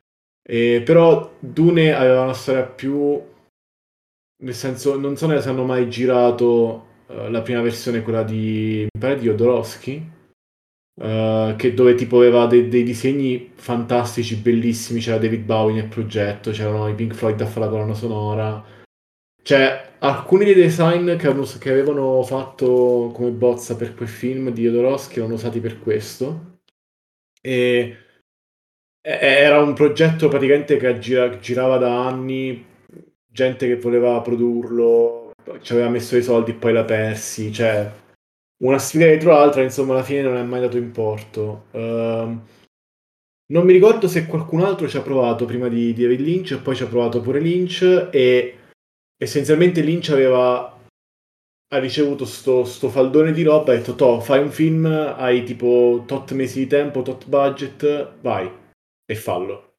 [0.43, 3.21] Eh, però Dune aveva una storia più...
[4.43, 8.87] Nel senso, non so se hanno mai girato eh, la prima versione, quella di...
[8.93, 10.11] Mi pare di Jodorowsky,
[11.01, 16.51] eh, che dove tipo aveva de- dei disegni fantastici, bellissimi, c'era David Bowie nel progetto,
[16.51, 18.65] c'erano i Pink Floyd a fare la colonna sonora.
[19.43, 24.63] Cioè, alcuni dei design che, avevano- che avevano fatto come bozza per quel film di
[24.63, 26.59] Jodorowsky erano usati per questo.
[27.41, 27.97] E-
[29.05, 32.65] era un progetto praticamente che gira- girava da anni,
[33.27, 37.91] gente che voleva produrlo, ci aveva messo i soldi e poi l'ha persi, cioè
[38.65, 41.67] una sfida dietro l'altra, insomma alla fine non è mai dato in porto.
[41.73, 42.47] Ehm,
[43.53, 46.75] non mi ricordo se qualcun altro ci ha provato prima di, David Lynch e poi
[46.75, 48.59] ci ha provato pure Lynch e
[49.17, 50.71] essenzialmente Lynch aveva
[51.73, 55.43] ha ricevuto sto, sto faldone di roba e ha detto "Toh, fai un film, hai
[55.43, 58.51] tipo tot mesi di tempo, tot budget, vai
[59.07, 59.71] e fallo.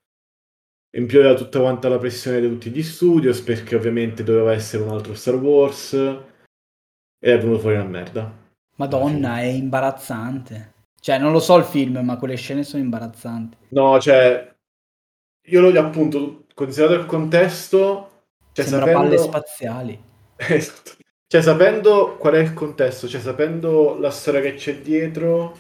[0.98, 4.84] In più aveva tutta quanta la pressione di tutti gli studios perché ovviamente doveva essere
[4.84, 6.24] un altro Star Wars ed
[7.20, 8.43] è venuto fuori una merda.
[8.76, 10.74] Madonna, è imbarazzante.
[11.00, 13.58] Cioè, non lo so il film, ma quelle scene sono imbarazzanti.
[13.70, 14.54] No, cioè,
[15.48, 18.12] io lo appunto, considerato il contesto,
[18.54, 19.10] cioè Sembra sapendo...
[19.10, 20.04] palle spaziali.
[20.36, 20.92] Esatto.
[21.28, 25.58] Cioè, sapendo qual è il contesto, cioè sapendo la storia che c'è dietro,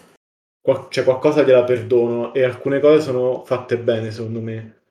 [0.62, 4.82] qual- cioè qualcosa gliela perdono e alcune cose sono fatte bene, secondo me.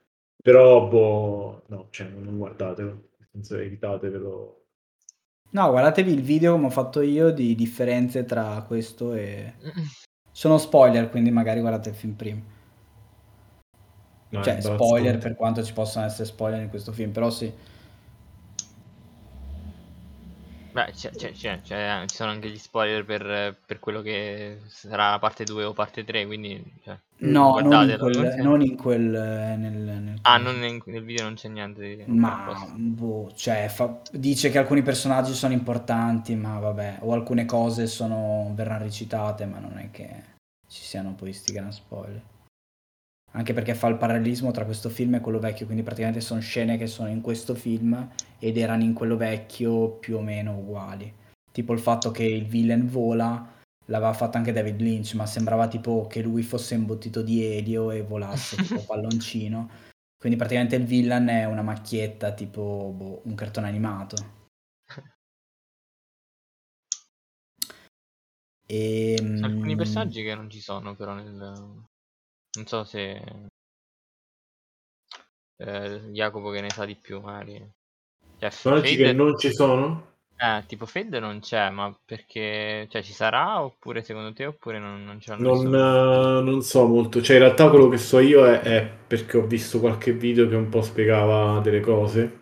[0.43, 4.62] Però, boh, no, cioè, non guardatelo, nel senso, evitatevelo.
[5.53, 9.55] No, guardatevi il video come ho fatto io di differenze tra questo e...
[10.31, 12.41] Sono spoiler, quindi magari guardate il film prima.
[14.31, 17.53] No, cioè, spoiler per quanto ci possano essere spoiler in questo film, però sì.
[20.73, 25.19] Beh, c'è- c'è- c'è- c'è- ci sono anche gli spoiler per, per quello che sarà
[25.19, 26.63] parte 2 o parte 3, quindi...
[26.83, 31.35] cioè, No, non in quel non in quel nel nel Ah, non nel video non
[31.35, 36.99] c'è niente di Ma, boh, cioè fa dice che alcuni personaggi sono importanti, ma vabbè,
[37.01, 40.09] o alcune cose sono verran recitate, ma non è che
[40.69, 42.23] ci siano poi sti gran spoiler.
[43.35, 46.77] Anche perché fa il parallelismo tra questo film e quello vecchio, quindi praticamente son scene
[46.77, 48.09] che sono in questo film
[48.39, 51.13] ed erano in quello vecchio più o meno uguali.
[51.51, 53.61] Tipo il fatto che il villain vola
[53.93, 58.03] l'aveva fatto anche David Lynch, ma sembrava tipo che lui fosse imbottito di elio e
[58.03, 59.69] volasse tipo palloncino.
[60.19, 64.41] Quindi praticamente il villain è una macchietta, tipo boh, un cartone animato.
[68.65, 73.23] Alcuni Ehm, personaggi che non ci sono però nel non so se
[75.59, 77.71] ehm, Jacopo che ne sa di più magari.
[78.39, 80.12] Personaggi che non ci sono?
[80.43, 85.05] Eh, tipo Fade non c'è, ma perché cioè ci sarà oppure secondo te oppure non
[85.05, 85.77] non l'hanno Non, messo
[86.39, 89.47] eh, non so molto, cioè in realtà quello che so io è, è perché ho
[89.47, 92.41] visto qualche video che un po' spiegava delle cose.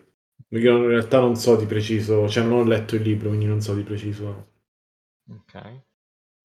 [0.49, 3.61] Io in realtà non so di preciso, cioè non ho letto il libro, quindi non
[3.61, 4.47] so di preciso.
[5.29, 5.81] Okay.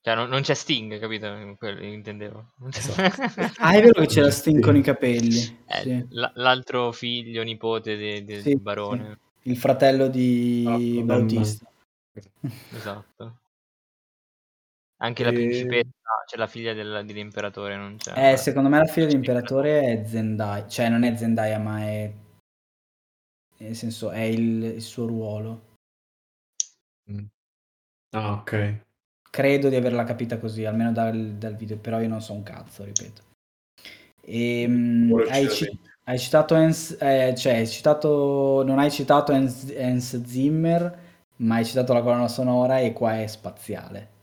[0.02, 1.56] Cioè non non c'è Sting, capito?
[1.58, 2.54] Quello intendevo.
[2.72, 3.02] Esatto.
[3.58, 4.38] Ah, è vero che c'era Sì.
[4.38, 5.64] Sting con i capelli.
[5.66, 6.06] Eh, Sì.
[6.10, 8.58] l'a l'altro figlio, nipote de del Sì, sì.
[8.58, 9.18] barone.
[9.46, 11.70] Il fratello di Esatto, Bautista.
[12.72, 13.38] Esatto.
[14.98, 15.90] Anche la E- principessa,
[16.26, 18.32] cioè la figlia del dell'imperatore non c'è.
[18.32, 22.12] Eh, secondo me la figlia dell'imperatore è Zendaya, cioè non è Zendaya, ma è
[23.58, 25.74] nel senso è il, il suo ruolo.
[28.10, 28.84] Ah, ok.
[29.30, 32.82] Credo di averla capita così, almeno dal, dal video, però io non so un cazzo,
[32.84, 33.22] ripeto.
[34.22, 35.80] Ehm, Ora hai, vedi.
[36.08, 40.98] Hai citato Hans, eh, cioè hai citato, non hai citato Hans, Hans Zimmer,
[41.38, 44.14] ma hai citato la colonna sonora e qua è spaziale.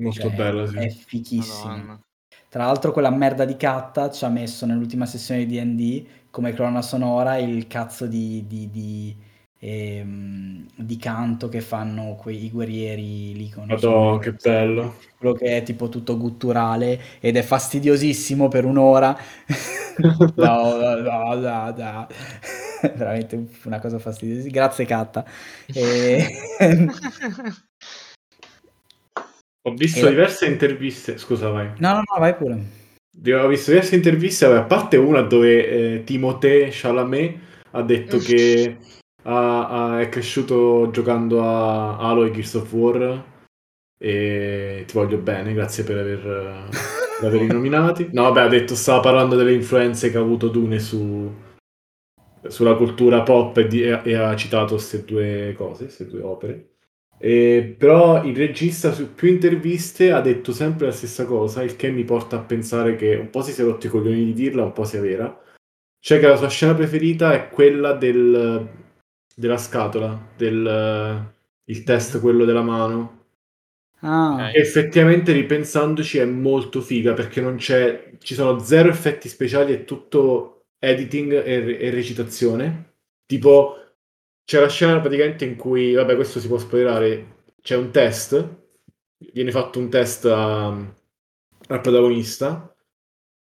[0.00, 0.76] Molto Cioè, bella, sì.
[0.76, 1.76] È fichissima.
[1.76, 2.00] Madonna.
[2.48, 6.82] Tra l'altro quella merda di Catta ci ha messo nell'ultima sessione di D&D come colonna
[6.82, 9.16] sonora il cazzo di, di, di,
[9.64, 14.96] ehm, di canto che fanno quei guerrieri lì con Madonna, che bello.
[15.16, 19.16] quello che è tipo tutto gutturale ed è fastidiosissimo per un'ora.
[20.34, 22.06] no, no, no, no, no.
[22.96, 24.48] Veramente una cosa fastidiosa.
[24.48, 25.24] Grazie Catta.
[25.72, 26.26] E...
[29.64, 31.70] Ho visto E diverse interviste, scusa, vai.
[31.78, 32.60] no, no, no, vai pure.
[33.32, 37.38] Ho visto diverse interviste, a parte una dove eh, Timothée Chalamet
[37.70, 38.76] ha detto che
[39.22, 43.24] ha- ha- è cresciuto giocando a Halo e Gears of War
[43.98, 46.68] e ti voglio bene, grazie per aver,
[47.20, 48.08] per averli nominati.
[48.12, 51.30] No, vabbè, ha detto, stava parlando delle influenze che ha avuto Dune su,
[52.48, 56.66] sulla cultura pop e, di- e- e ha citato queste due cose, queste due opere.
[57.18, 61.88] E, però il regista su più interviste ha detto sempre la stessa cosa, il che
[61.90, 64.72] mi porta a pensare che un po' si sia rotto i coglioni di dirla, un
[64.72, 65.40] po' sia vera.
[66.00, 68.68] Cioè che la sua scena preferita è quella del,
[69.36, 71.30] della scatola, del
[71.66, 73.20] il test quello della mano.
[74.00, 74.50] Ah.
[74.52, 80.64] Effettivamente ripensandoci è molto figa perché non c'è, ci sono zero effetti speciali, è tutto
[80.78, 82.94] editing e, e recitazione.
[83.26, 83.76] Tipo,
[84.44, 88.44] c'è la scena praticamente in cui, vabbè, questo si può spoilerare, c'è un test,
[89.32, 92.74] viene fatto un test a- al protagonista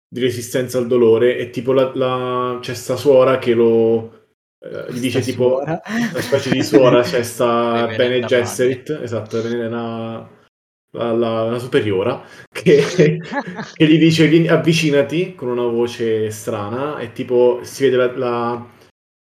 [0.09, 4.16] di resistenza al dolore e tipo la, la- c'è sta suora che lo
[4.59, 5.81] eh, gli dice sta tipo suora.
[5.85, 13.19] una specie di suora, c'è sta Bene, Gesserit, esatto, Bene- la, la, la superiora, che,
[13.73, 18.67] che gli dice "Vieni- avvicinati con una voce strana e tipo si vede la- la-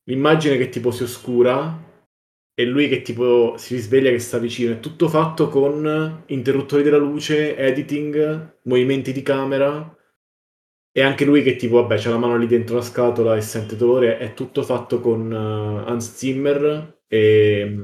[0.05, 1.89] l'immagine che tipo si oscura
[2.53, 4.73] e lui che tipo si risveglia che sta vicino.
[4.73, 9.95] È tutto fatto con interruttori della luce, editing, movimenti di camera
[10.93, 13.75] e anche lui che tipo, vabbè, c'ha la mano lì dentro la scatola e sente
[13.75, 14.17] dolore.
[14.17, 17.77] È tutto fatto con eh, Hans Zimmer e,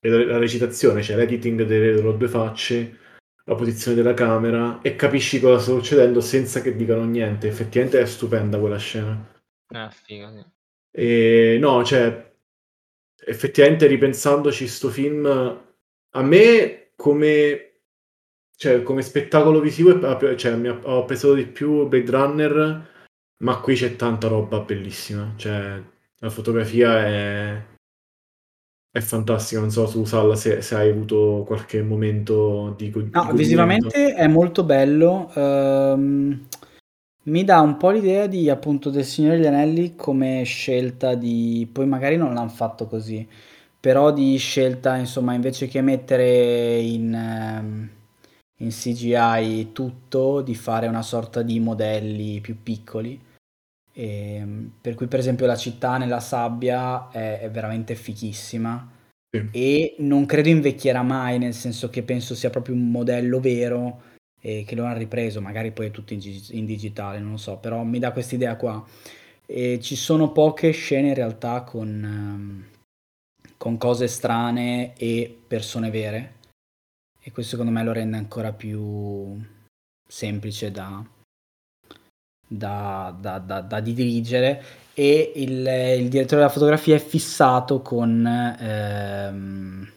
[0.00, 2.98] e la, recitazione, cioè l'editing delle due facce,
[3.44, 7.46] la posizione della camera e capisci cosa sta succedendo senza che dicano niente.
[7.46, 9.44] Effettivamente è stupenda quella scena.
[9.68, 10.44] Eh, figo, sì.
[10.90, 12.34] E no, cioè,
[13.24, 17.65] effettivamente ripensandoci, sto film a me come,
[18.56, 19.98] cioè, come spettacolo visivo
[20.36, 22.88] cioè, mi ha, ho apprezzato di più Blade Runner,
[23.44, 25.34] ma qui c'è tanta roba bellissima.
[25.36, 25.82] Cioè,
[26.18, 27.62] la fotografia è,
[28.90, 29.60] è fantastica.
[29.60, 33.34] Non so, tu, Salla, se, se hai avuto qualche momento di, go- di No, godimento.
[33.34, 35.30] visivamente è molto bello.
[35.34, 36.46] ehm,
[37.24, 41.68] mi dà un po' l'idea di appunto del Signore degli Anelli come scelta di.
[41.72, 43.26] Poi magari non l'hanno fatto così,
[43.80, 47.90] però di scelta, insomma, invece che mettere in, ehm,
[48.58, 53.20] in CGI tutto, di fare una sorta di modelli più piccoli.
[53.92, 58.90] E, ehm, per cui, per esempio, la città nella sabbia è, è veramente fichissima
[59.30, 59.48] Sì.
[59.50, 64.02] e non credo invecchierà mai, nel senso che penso sia proprio un modello vero
[64.40, 67.56] e che lo hanno ripreso, magari poi è tutto in, in digitale, non lo so,
[67.58, 68.84] però mi dà questa idea qua.
[69.46, 72.64] E ci sono poche scene in realtà con, ehm,
[73.56, 76.34] con cose strane e persone vere
[77.26, 79.36] e questo secondo me lo rende ancora più
[80.06, 81.04] semplice da,
[82.46, 84.62] da, da, da, da dirigere
[84.94, 85.66] e il,
[85.98, 89.90] il, direttore della fotografia è fissato con, ehm,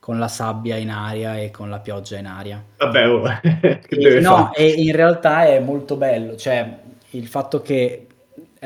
[0.00, 2.64] con la sabbia in aria e con la pioggia in aria.
[2.78, 3.28] Vabbè, oh.
[3.86, 6.78] e, no, e in realtà è molto bello, cioè
[7.10, 8.06] il fatto che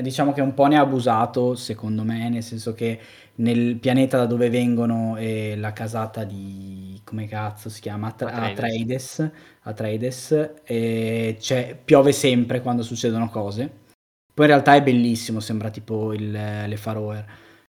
[0.00, 3.00] diciamo che un po' ne ha abusato secondo me, nel senso che
[3.37, 8.14] nel pianeta da dove vengono è la casata di come cazzo si chiama?
[8.18, 9.30] Atreides.
[9.62, 10.54] Atreides.
[10.64, 13.87] E c'è, piove sempre quando succedono cose.
[14.34, 17.26] Poi in realtà è bellissimo sembra tipo il, le Faroe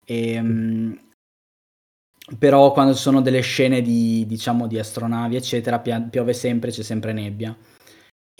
[0.04, 0.98] e, um,
[2.37, 7.12] però quando ci sono delle scene di diciamo di astronavi eccetera piove sempre c'è sempre
[7.12, 7.57] nebbia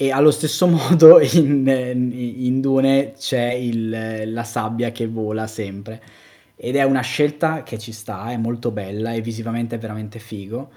[0.01, 6.01] e allo stesso modo in, in Dune c'è il, la sabbia che vola sempre
[6.55, 10.71] ed è una scelta che ci sta, è molto bella e visivamente è veramente figo.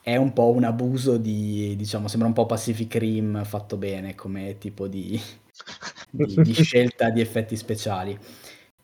[0.00, 4.58] È un po' un abuso di, diciamo, sembra un po' Pacific Rim fatto bene come
[4.58, 5.20] tipo di,
[6.10, 8.16] di, di scelta di effetti speciali.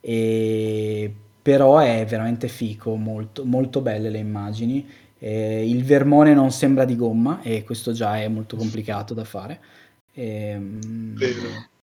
[0.01, 4.87] E, però è veramente figo, molto, molto belle le immagini.
[5.25, 9.59] Eh, il vermone non sembra di gomma e questo già è molto complicato da fare.
[10.13, 11.17] E, ehm,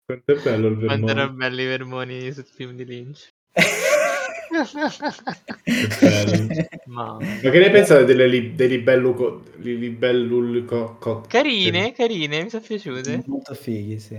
[0.04, 0.88] Quanto è bello il vermone.
[0.88, 3.32] Quanto erano belli i vermoni sul film di Lynch.
[6.86, 7.20] Ma...
[7.20, 12.63] Ma che ne pensate delle li- dei libellu li- libellul co- carine, carine, mi sono
[12.65, 13.22] piaciute.
[13.28, 14.15] Molto fighi, sì.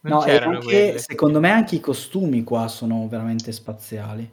[0.00, 4.26] Non no, e anche, secondo me anche i costumi qua sono veramente spaziali.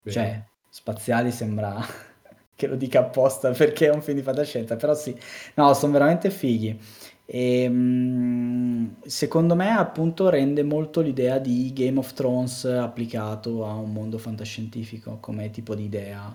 [0.00, 0.16] Bene.
[0.16, 0.47] Cioè,
[0.78, 1.84] spaziali sembra
[2.54, 5.16] che lo dica apposta perché è un film di fantascienza, però sì,
[5.54, 6.78] no, sono veramente fighi.
[7.26, 13.92] E, mh, secondo me appunto rende molto l'idea di Game of Thrones applicato a un
[13.92, 16.34] mondo fantascientifico come tipo di idea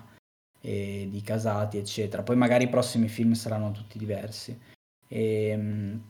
[0.60, 2.22] e di casati eccetera.
[2.22, 4.56] Poi magari i prossimi film saranno tutti diversi.
[5.08, 6.02] E, mh,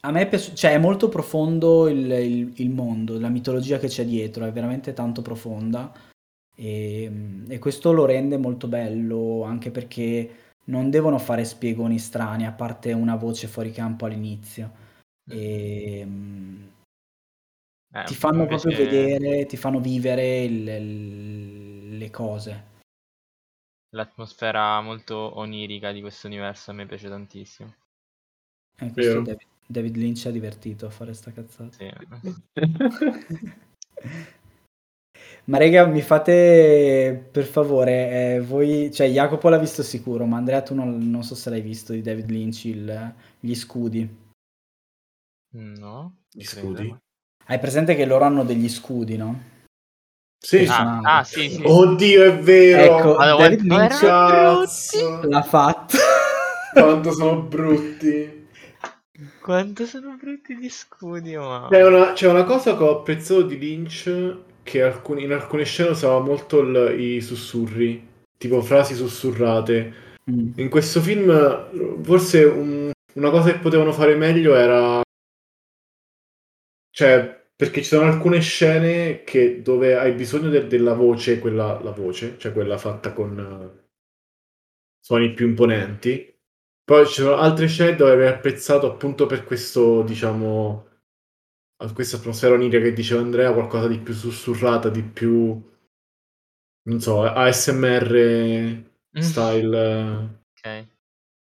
[0.00, 4.04] a me piace, cioè è molto profondo il, il, il, mondo la mitologia che c'è
[4.04, 5.92] dietro è veramente tanto profonda
[6.56, 12.50] e, e questo lo rende molto bello anche perché non devono fare spiegoni strani, a
[12.52, 14.72] parte una voce fuori campo all'inizio.
[15.30, 16.64] E, mm,
[17.92, 22.64] Eh, ti fanno invece- proprio vedere, ti fanno vivere il- il- le cose.
[23.94, 27.72] L'atmosfera molto onirica di questo universo a me piace tantissimo.
[28.78, 29.20] E questo.
[29.22, 31.70] David, David Lynch ha divertito a fare sta cazzata.
[31.76, 31.90] Sì.
[35.44, 40.60] Ma raga, mi fate per favore, eh, voi, cioè Jacopo l'ha visto sicuro, ma Andrea
[40.62, 44.24] tu non, non so se l'hai visto di David Lynch, il- gli scudi.
[45.52, 46.16] No?
[46.32, 46.94] Gli scudi?
[47.46, 49.40] Hai presente che loro hanno degli scudi, no?
[50.38, 50.66] Sì.
[50.68, 51.62] Ah, ah, sì, sì.
[51.64, 52.98] Oddio, è vero.
[52.98, 55.20] Ecco, Madonna, David quanto Lynch erano Cazzo.
[55.28, 55.96] l'ha fatto.
[56.72, 58.48] Quanto sono brutti.
[59.40, 61.68] Quanto sono brutti gli scudi, ma...
[61.70, 65.90] C'è una, c'è una cosa che ho apprezzato di Lynch che alcuni- in alcune scene
[65.90, 68.04] usava molto il- i sussurri,
[68.36, 70.04] tipo frasi sussurrate.
[70.28, 70.52] Mm.
[70.56, 75.00] In questo film forse un- una cosa che potevano fare meglio era...
[76.90, 81.92] Cioè, perché ci sono alcune scene che, dove hai bisogno del- della voce, quella la
[81.92, 83.84] voce, cioè quella fatta con eh,
[85.00, 86.34] suoni più imponenti.
[86.84, 90.85] Poi ci sono altre scene dove avrei apprezzato appunto per questo, diciamo,
[91.94, 95.62] questa atmosfera onirica che diceva Andrea, qualcosa di più sussurrata, di più,
[96.82, 100.40] non so, ASMR style.
[100.52, 100.86] Ok.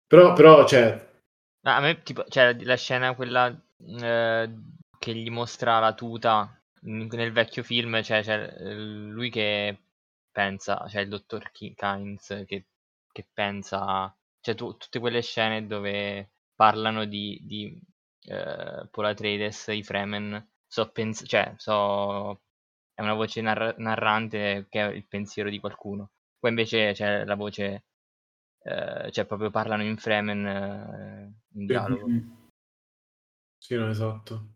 [0.07, 1.07] Però, però, cioè,
[1.67, 3.53] No, a me tipo, cioè la scena quella
[3.99, 4.49] eh,
[4.99, 6.49] che gli mostra la tuta
[6.83, 9.77] nel vecchio film, cioè c'è eh, lui che
[10.31, 12.65] pensa, cioè il dottor Kynes che,
[13.11, 17.77] che pensa, cioè tu- tutte quelle scene dove parlano di, di
[18.27, 22.41] eh, Paul Atreides, i Fremen, so pens- cioè so
[22.93, 26.11] è una voce narra- narrante che è il pensiero di qualcuno.
[26.39, 27.85] Poi invece c'è la voce
[28.63, 32.07] eh, cioè proprio parlano in Fremen eh, in dialogo.
[33.57, 34.47] Sì, no, esatto.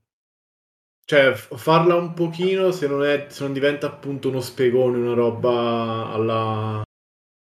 [1.06, 6.10] Cioè, farla un pochino se non, è, se non diventa appunto uno spiegone, una roba
[6.10, 6.82] alla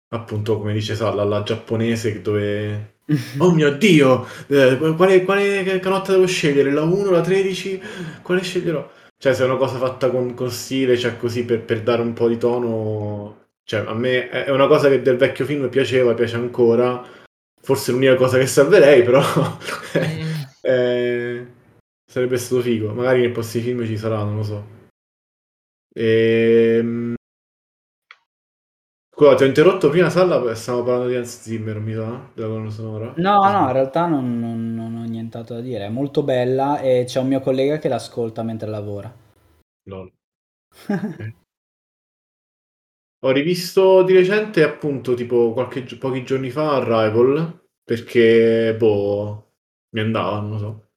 [0.10, 2.97] appunto, come dice Salla, la giapponese dove...
[3.40, 4.28] Oh mio Dio!
[4.48, 6.72] Eh, quale, quale canotta devo scegliere?
[6.72, 7.82] La 1, la 13?
[8.22, 8.92] Quale sceglierò?
[9.18, 12.14] Cioè, se è una cosa fatta con, con stile, cioè così per, per, dare un
[12.14, 13.46] po' di tono...
[13.64, 17.04] Cioè, a me è una cosa che del vecchio film piaceva, piace ancora.
[17.62, 19.22] Forse l'unica cosa che salverei, però...
[20.62, 21.48] eh,
[22.06, 22.94] sarebbe stato figo.
[22.94, 24.68] Magari nei prossimi film ci sarà, non lo so.
[25.94, 27.17] Ehm...
[29.18, 32.70] Scusa, ti ho interrotto prima, Salla, stavamo parlando di Hans Zimmer, mi sa, della colonna
[32.70, 33.14] sonora.
[33.18, 35.86] No, no, in realtà non, non, non ho nient'altro da dire.
[35.86, 39.12] È molto bella e c'è un mio collega che l'ascolta mentre lavora.
[39.86, 40.14] Lol.
[43.26, 49.54] Ho rivisto di recente, appunto, tipo qualche, pochi giorni fa, Arrival, perché, boh,
[49.96, 50.90] mi andava, non so.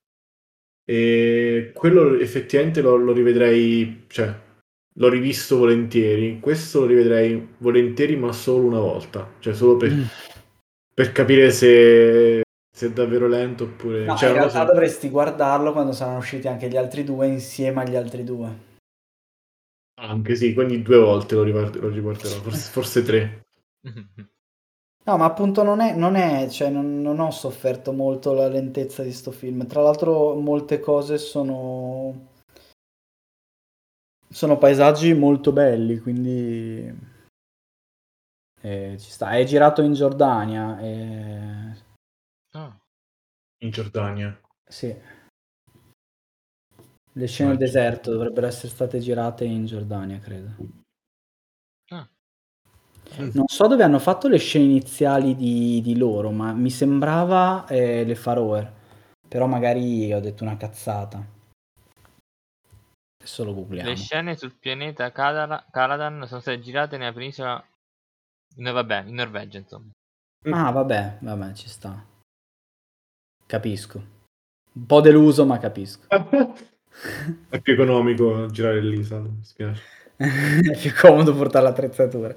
[0.85, 4.50] E quello effettivamente lo, lo rivedrei, cioè,
[4.95, 6.41] l'ho rivisto volentieri.
[6.41, 9.29] Questo lo rivedrei volentieri, ma solo una volta.
[9.39, 10.03] Cioè, solo per, mm.
[10.95, 14.05] per capire se, se, è davvero lento oppure...
[14.05, 14.73] No, cioè, in realtà so.
[14.73, 18.69] dovresti guardarlo quando saranno usciti anche gli altri due insieme agli altri due.
[20.01, 23.45] Anche sì, quindi due volte lo, ripart- lo riporterò, forse, forse tre.
[25.03, 29.03] No, ma appunto non è, non è cioè non, non, ho sofferto molto la lentezza
[29.03, 29.67] di sto film.
[29.67, 32.29] Tra l'altro molte cose sono
[34.33, 37.09] sono paesaggi molto belli, quindi
[38.61, 39.31] eh, ci sta.
[39.31, 40.79] È girato in Giordania.
[40.79, 41.77] E...
[42.53, 42.77] Ah.
[43.63, 44.39] In Giordania?
[44.65, 44.95] Sì.
[47.13, 50.55] Le scene del deserto dovrebbero essere state girate in Giordania, credo.
[51.89, 52.09] Ah.
[53.17, 58.05] Non so dove hanno fatto le scene iniziali di, di loro, ma mi sembrava eh,
[58.05, 58.79] le Faroe.
[59.27, 61.39] Però magari ho detto una cazzata.
[63.31, 63.89] Adesso lo googliamo.
[63.89, 67.65] Le scene sul pianeta Caladan sono state girate nella penisola.
[68.57, 69.91] No, vabbè, in Norvegia, insomma.
[70.51, 72.05] Ah, vabbè, vabbè, ci sta.
[73.47, 74.05] Capisco.
[74.73, 76.07] Un po' deluso, ma capisco.
[77.49, 79.83] È più economico girare lì, mi spiace.
[80.17, 82.35] È più comodo portare l'attrezzatura.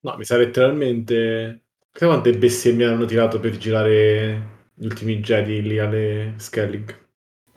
[0.00, 1.64] No, mi sa letteralmente...
[1.92, 7.01] Sai quante bestemmie hanno tirato per girare gli ultimi Jedi lì alle Skellig?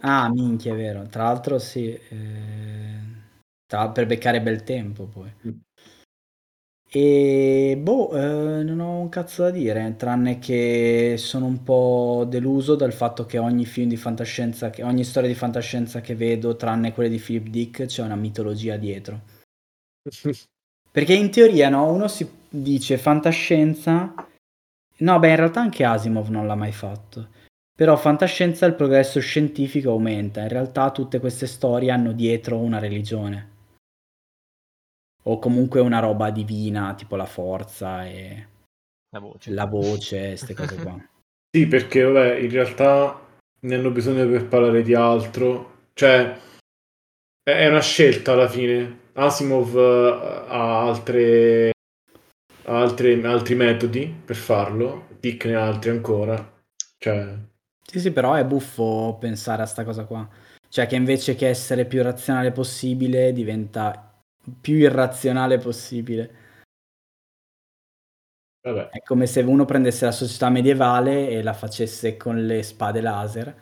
[0.08, 1.08] Ah, minchia, è vero.
[1.08, 2.99] Tra l'altro sì, eh,
[3.66, 5.32] tra- per beccare bel tempo poi.
[5.47, 5.51] Mm.
[6.88, 12.76] E boh, eh, non ho un cazzo da dire, tranne che sono un po' deluso
[12.76, 16.93] dal fatto che ogni film di fantascienza, che, ogni storia di fantascienza che vedo, tranne
[16.93, 19.22] quelle di Philip Dick, c'è una mitologia dietro.
[20.91, 24.14] Perché in teoria, no, uno si dice fantascienza...
[24.97, 27.28] No, beh, in realtà anche Asimov non l'ha mai fatto.
[27.78, 33.51] Però fantascienza il progresso scientifico aumenta, in realtà tutte queste storie hanno dietro una religione.
[35.23, 38.47] O comunque una roba divina, tipo la forza e
[39.09, 40.97] la voce, la voce queste cose qua.
[41.51, 43.19] sì, perché vabbè, in realtà
[43.59, 45.89] ne hanno bisogno per parlare di altro.
[45.93, 46.39] Cioè,
[47.43, 49.03] è una scelta alla fine.
[49.13, 51.71] Asimov uh, ha altre,
[52.63, 56.53] altre, altri metodi per farlo, Dick ne ha altri ancora.
[56.97, 57.38] Cioè,
[57.86, 60.27] sì, sì, però è buffo pensare a sta cosa qua.
[60.67, 64.13] Cioè che invece che essere più razionale possibile diventa
[64.59, 66.43] più irrazionale possibile.
[68.61, 68.89] Vabbè.
[68.89, 73.55] È come se uno prendesse la società medievale e la facesse con le spade laser,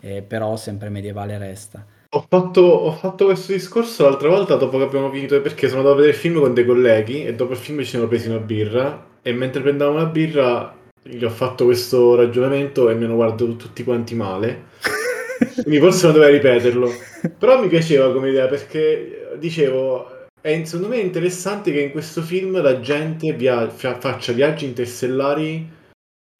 [0.00, 1.84] eh, però sempre medievale resta.
[2.12, 5.94] Ho fatto, ho fatto, questo discorso l'altra volta dopo che abbiamo finito perché sono andato
[5.94, 8.38] a vedere il film con dei colleghi e dopo il film ci siamo presi una
[8.38, 13.56] birra e mentre prendevamo la birra gli ho fatto questo ragionamento e mi hanno guardato
[13.56, 14.68] tutti quanti male.
[15.62, 16.90] Quindi forse non dovevo ripeterlo.
[17.38, 22.60] Però mi piaceva come idea perché dicevo, è secondo me interessante che in questo film
[22.60, 25.68] la gente via- faccia viaggi interstellari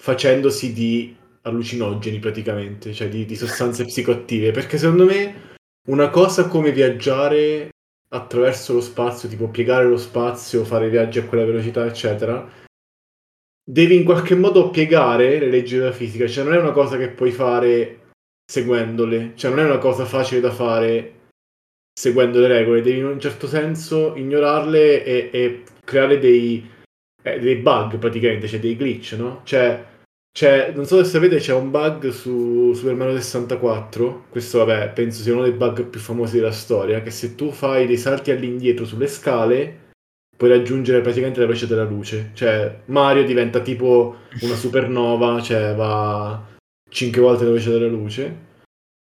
[0.02, 4.50] facendosi di allucinogeni praticamente, cioè di, di sostanze psicoattive.
[4.50, 5.48] Perché secondo me
[5.88, 7.70] una cosa come viaggiare
[8.12, 12.46] attraverso lo spazio, tipo piegare lo spazio, fare viaggi a quella velocità, eccetera,
[13.64, 17.08] devi in qualche modo piegare le leggi della fisica, cioè non è una cosa che
[17.08, 17.98] puoi fare
[18.50, 21.18] seguendole, cioè non è una cosa facile da fare
[21.98, 26.68] seguendo le regole, devi in un certo senso ignorarle e, e creare dei,
[27.22, 29.42] eh, dei, bug praticamente, cioè dei glitch, no?
[29.44, 29.86] Cioè,
[30.32, 35.22] cioè, non so se sapete, c'è un bug su Super Mario 64, questo vabbè, penso
[35.22, 38.84] sia uno dei bug più famosi della storia, che se tu fai dei salti all'indietro
[38.84, 39.89] sulle scale
[40.40, 42.30] puoi raggiungere praticamente la velocità della luce.
[42.32, 46.42] Cioè, Mario diventa tipo una supernova, cioè va
[46.88, 48.36] 5 volte la velocità della luce.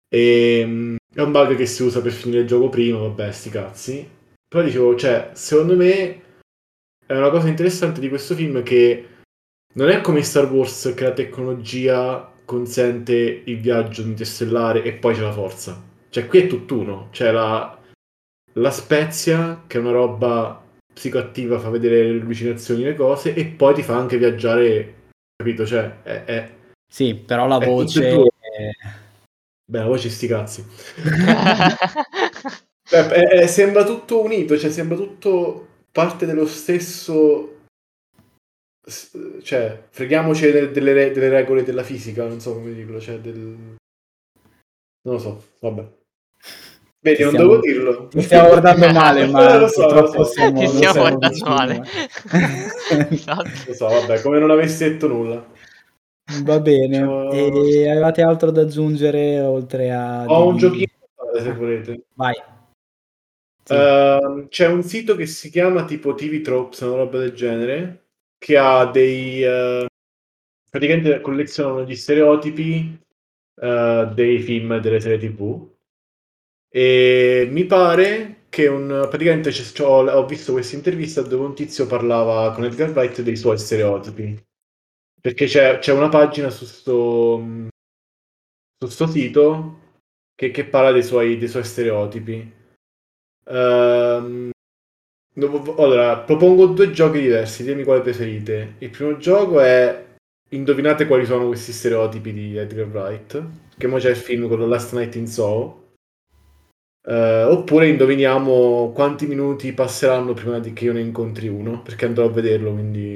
[0.08, 3.50] E ehm, è un bug che si usa per finire il gioco prima, vabbè, sti
[3.50, 4.08] cazzi.
[4.48, 6.22] Però dicevo, cioè, secondo me
[7.08, 9.08] è una cosa interessante di questo film che
[9.74, 15.22] non è come Star Wars che la tecnologia consente il viaggio interstellare e poi c'è
[15.22, 15.82] la forza.
[16.08, 17.82] Cioè qui è tutt'uno, c'è la,
[18.54, 20.60] la spezia che è una roba
[20.96, 24.94] psicoattiva, fa vedere le allucinazioni, le cose e poi ti fa anche viaggiare,
[25.36, 25.66] capito?
[25.66, 26.24] Cioè è...
[26.24, 26.54] è
[26.88, 28.10] sì, però la voce...
[28.10, 28.70] È...
[29.68, 30.66] Beh, la voce sti cazzi.
[32.90, 37.56] Beh, è, è, sembra tutto unito, cioè sembra tutto parte dello stesso
[39.42, 43.36] cioè, freghiamoci delle, delle, delle, regole della fisica, non so come dirlo, cioè del...
[45.02, 45.88] Non lo so, vabbè.
[47.06, 48.08] Vedi, non devo dirlo.
[48.08, 50.24] Ti stiamo guardando male, ma lo so, lo so.
[50.24, 51.84] Siamo, ti stiamo guardando male.
[53.12, 53.50] esatto.
[53.68, 55.46] Lo so, vabbè, come non avessi detto nulla.
[56.42, 56.98] Va bene.
[56.98, 57.32] Ciao.
[57.32, 60.26] E avevate altro da aggiungere oltre a...
[60.26, 60.88] Ho un giochino
[61.38, 62.06] se volete.
[62.16, 62.34] Vai.
[63.64, 63.74] Sì.
[63.74, 68.06] Uh, c'è un sito che si chiama tipo TV Tropes, una roba del genere,
[68.40, 69.44] che ha dei...
[69.44, 69.86] Uh,
[70.72, 73.00] praticamente collezionano gli stereotipi
[73.62, 75.74] uh, dei film e delle serie tv.
[76.76, 79.08] E mi pare che un...
[79.10, 79.50] praticamente
[79.82, 84.38] ho, ho visto questa intervista dove un tizio parlava con Edgar Wright dei suoi stereotipi.
[85.22, 87.42] Perché c'è, c'è una pagina su sto,
[88.78, 89.80] su sto sito
[90.36, 92.54] che, che parla dei suoi, dei suoi stereotipi.
[93.46, 94.50] Um,
[95.78, 98.76] allora, propongo due giochi diversi, dimmi quale preferite.
[98.80, 100.16] Il primo gioco è
[100.50, 103.44] indovinate quali sono questi stereotipi di Edgar Wright,
[103.78, 105.84] che ora c'è il film con Last Night in Soho.
[107.06, 112.26] Uh, oppure indoviniamo quanti minuti passeranno prima di che io ne incontri uno, perché andrò
[112.26, 113.16] a vederlo, quindi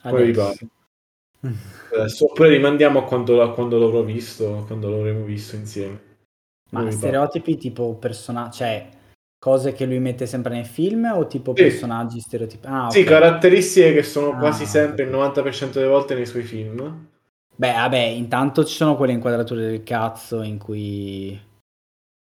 [0.00, 0.56] come vi pare.
[1.92, 6.12] Adesso, oppure rimandiamo a quando, a quando l'avrò visto, quando l'avremo visto insieme.
[6.70, 8.88] Ma stereotipi tipo personaggi, cioè
[9.38, 11.62] cose che lui mette sempre nei film o tipo sì.
[11.62, 12.66] personaggi stereotipi?
[12.66, 13.02] Ah, okay.
[13.02, 17.08] Sì, caratteristiche che sono ah, quasi sempre il 90% delle volte nei suoi film.
[17.56, 21.52] Beh, vabbè, intanto ci sono quelle inquadrature del cazzo in cui...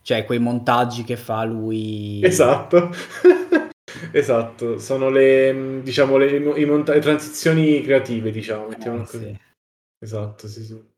[0.06, 2.22] Cioè, quei montaggi che fa lui...
[2.24, 2.91] Esatto.
[4.14, 9.06] esatto, sono le, diciamo, le, i monta- le transizioni creative, diciamo, eh.
[9.08, 9.36] Sì.
[9.97, 10.93] Esatto, sì, sì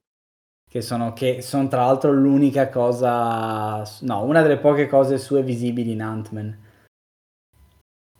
[0.69, 5.93] che sono, che sono tra l'altro l'unica cosa, no, una delle poche cose sue visibili
[5.93, 6.65] in Ant-Man,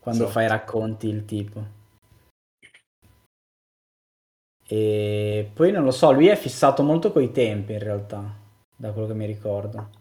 [0.00, 0.30] quando so.
[0.30, 1.76] fai racconti il tipo.
[4.66, 8.34] E poi non lo so, lui è fissato molto coi tempi in realtà,
[8.74, 9.96] da quello che mi ricordo.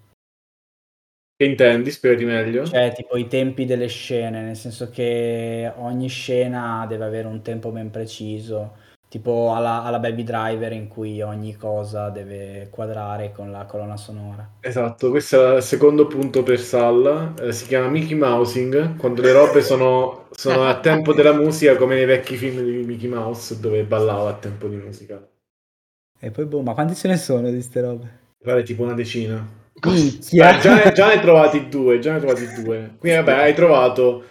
[1.38, 1.91] Che intendi?
[1.91, 2.65] Spiegati meglio.
[2.65, 7.69] Cioè, tipo i tempi delle scene, nel senso che ogni scena deve avere un tempo
[7.69, 13.65] ben preciso tipo alla, alla, Baby Driver in cui ogni cosa deve quadrare con la
[13.65, 14.55] colonna sonora.
[14.59, 19.31] Esatto, questo è il secondo punto per Sal, eh, si chiama Mickey Mousing, quando le
[19.31, 23.83] robe sono, sono a tempo della musica come nei vecchi film di Mickey Mouse dove
[23.83, 25.25] ballava a tempo di musica.
[26.19, 28.19] E poi boh, ma quanti ce ne sono di queste robe?
[28.43, 29.65] Pare tipo una decina.
[29.80, 32.95] Beh, già, ne, già ne hai trovati due, già ne hai trovati due.
[32.99, 34.25] Quindi vabbè, hai trovato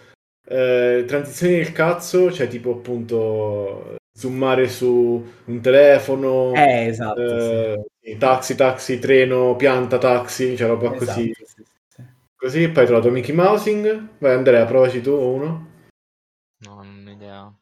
[0.45, 8.17] eh, transizioni del cazzo, cioè tipo appunto zoomare su un telefono, eh, esatto, eh, sì.
[8.17, 11.33] taxi, taxi, treno, pianta, taxi, cioè roba esatto, così.
[11.33, 12.03] Sì, sì,
[12.35, 14.07] così, poi hai trovato Mickey Mousing.
[14.17, 15.75] Vai Andrea, provaci tu uno.
[16.59, 17.53] No, non ho idea.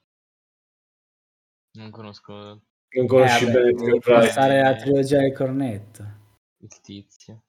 [1.74, 2.62] Non conosco.
[2.96, 6.04] Non conosci eh, bene il passare la trilogia del cornetto.
[6.60, 7.42] Il tizio.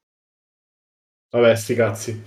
[1.31, 2.25] Vabbè, sti cazzi.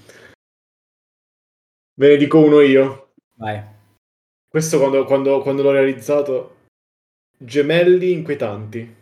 [1.96, 3.14] Ve ne dico uno io.
[3.36, 3.62] Vai.
[4.48, 6.56] Questo quando, quando, quando l'ho realizzato
[7.38, 8.96] gemelli inquietanti.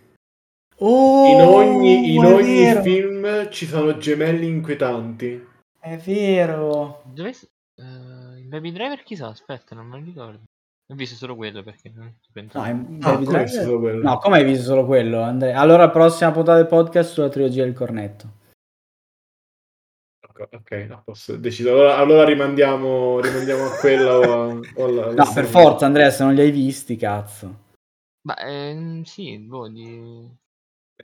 [0.79, 5.47] Oh, in ogni, in ogni film ci sono gemelli inquietanti.
[5.79, 7.01] È vero.
[7.05, 7.33] Dove...
[7.75, 10.43] Uh, in Baby Driver chissà, aspetta, non me lo ricordo.
[10.89, 13.95] Ho visto solo quello perché no, in ah, Driver...
[13.95, 15.59] no, come hai visto solo quello, Andrea?
[15.59, 18.36] Allora, prossima puntata del podcast sulla trilogia del cornetto.
[20.39, 21.75] Ok, no, posso decidere.
[21.75, 26.23] Allora, allora rimandiamo, rimandiamo a quella o, a, o alla, No, per forza, Andrea, se
[26.23, 27.65] non li hai visti, cazzo.
[28.27, 30.29] Ma ehm, sì, boh, di...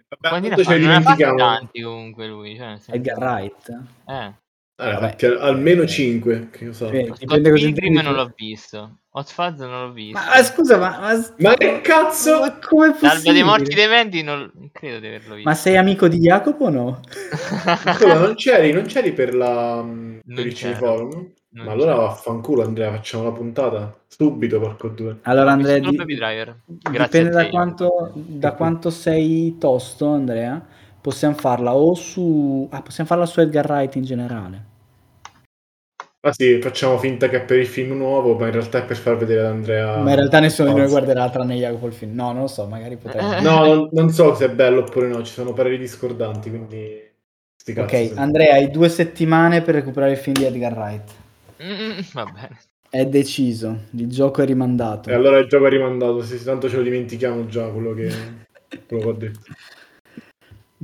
[0.10, 0.78] Vabbè, Quanti ne fa?
[0.78, 2.56] Non ha tanti comunque lui.
[2.56, 3.84] Cioè, Edgar Wright?
[4.08, 4.42] Eh.
[4.76, 6.90] Eh, almeno 5 che so.
[6.90, 9.03] Sì, Scott Pilgrim non l'ho visto.
[9.16, 10.18] Hot Fuzz non l'ho visto.
[10.18, 12.40] Ma, scusa, ma, ma, ma che cazzo?
[12.40, 13.14] Ma come è possibile?
[13.14, 15.50] L'alba dei morti dei venti non credo di averlo visto.
[15.50, 17.00] Ma sei amico di Jacopo o no?
[17.94, 19.86] Scusa, non c'eri, non c'eri per la
[20.26, 21.32] per il cineforum?
[21.50, 25.20] Non ma allora vaffanculo Andrea, facciamo la puntata subito, porco due.
[25.22, 25.96] Allora Andrea, di...
[26.66, 30.60] dipende da quanto, da quanto sei tosto Andrea,
[31.00, 32.68] possiamo farla o su...
[32.72, 34.72] Ah, possiamo farla su Edgar Wright in generale.
[36.26, 38.96] Ah sì, facciamo finta che è per il film nuovo, ma in realtà è per
[38.96, 39.98] far vedere ad Andrea...
[40.02, 42.14] Ma in realtà nessuno di noi guarderà tranne Jacopo il film.
[42.16, 43.42] No, non lo so, magari potremmo.
[43.42, 46.98] No, non, non so se è bello oppure no, ci sono pareri discordanti, quindi...
[47.58, 48.14] sti Ok, cazzi.
[48.16, 51.12] Andrea, hai due settimane per recuperare il film di Edgar Wright.
[51.62, 52.60] Mm, va bene.
[52.90, 55.10] È deciso, il gioco è rimandato.
[55.10, 58.10] E allora il gioco è rimandato, sì, tanto ce lo dimentichiamo già quello che,
[58.88, 59.40] quello che ho detto.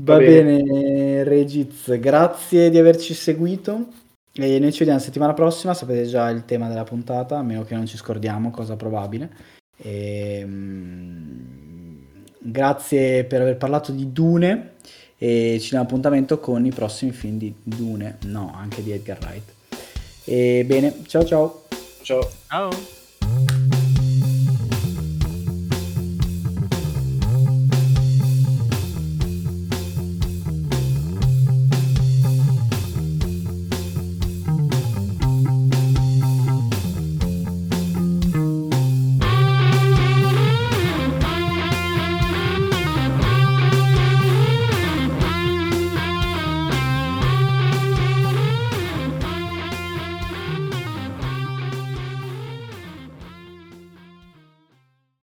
[0.01, 0.61] Va Va bene.
[0.63, 3.87] bene, Regiz, grazie di averci seguito.
[4.33, 5.73] E noi ci vediamo settimana prossima.
[5.73, 9.29] Sapete già il tema della puntata, a meno che non ci scordiamo, cosa probabile.
[9.77, 11.17] Ehm,
[12.39, 14.73] grazie per aver parlato di Dune.
[15.17, 19.53] E ci diamo appuntamento con i prossimi film di Dune, no, anche di Edgar Wright.
[20.23, 21.63] E bene, ciao ciao.
[22.01, 22.29] Ciao.
[22.47, 22.98] Ciao.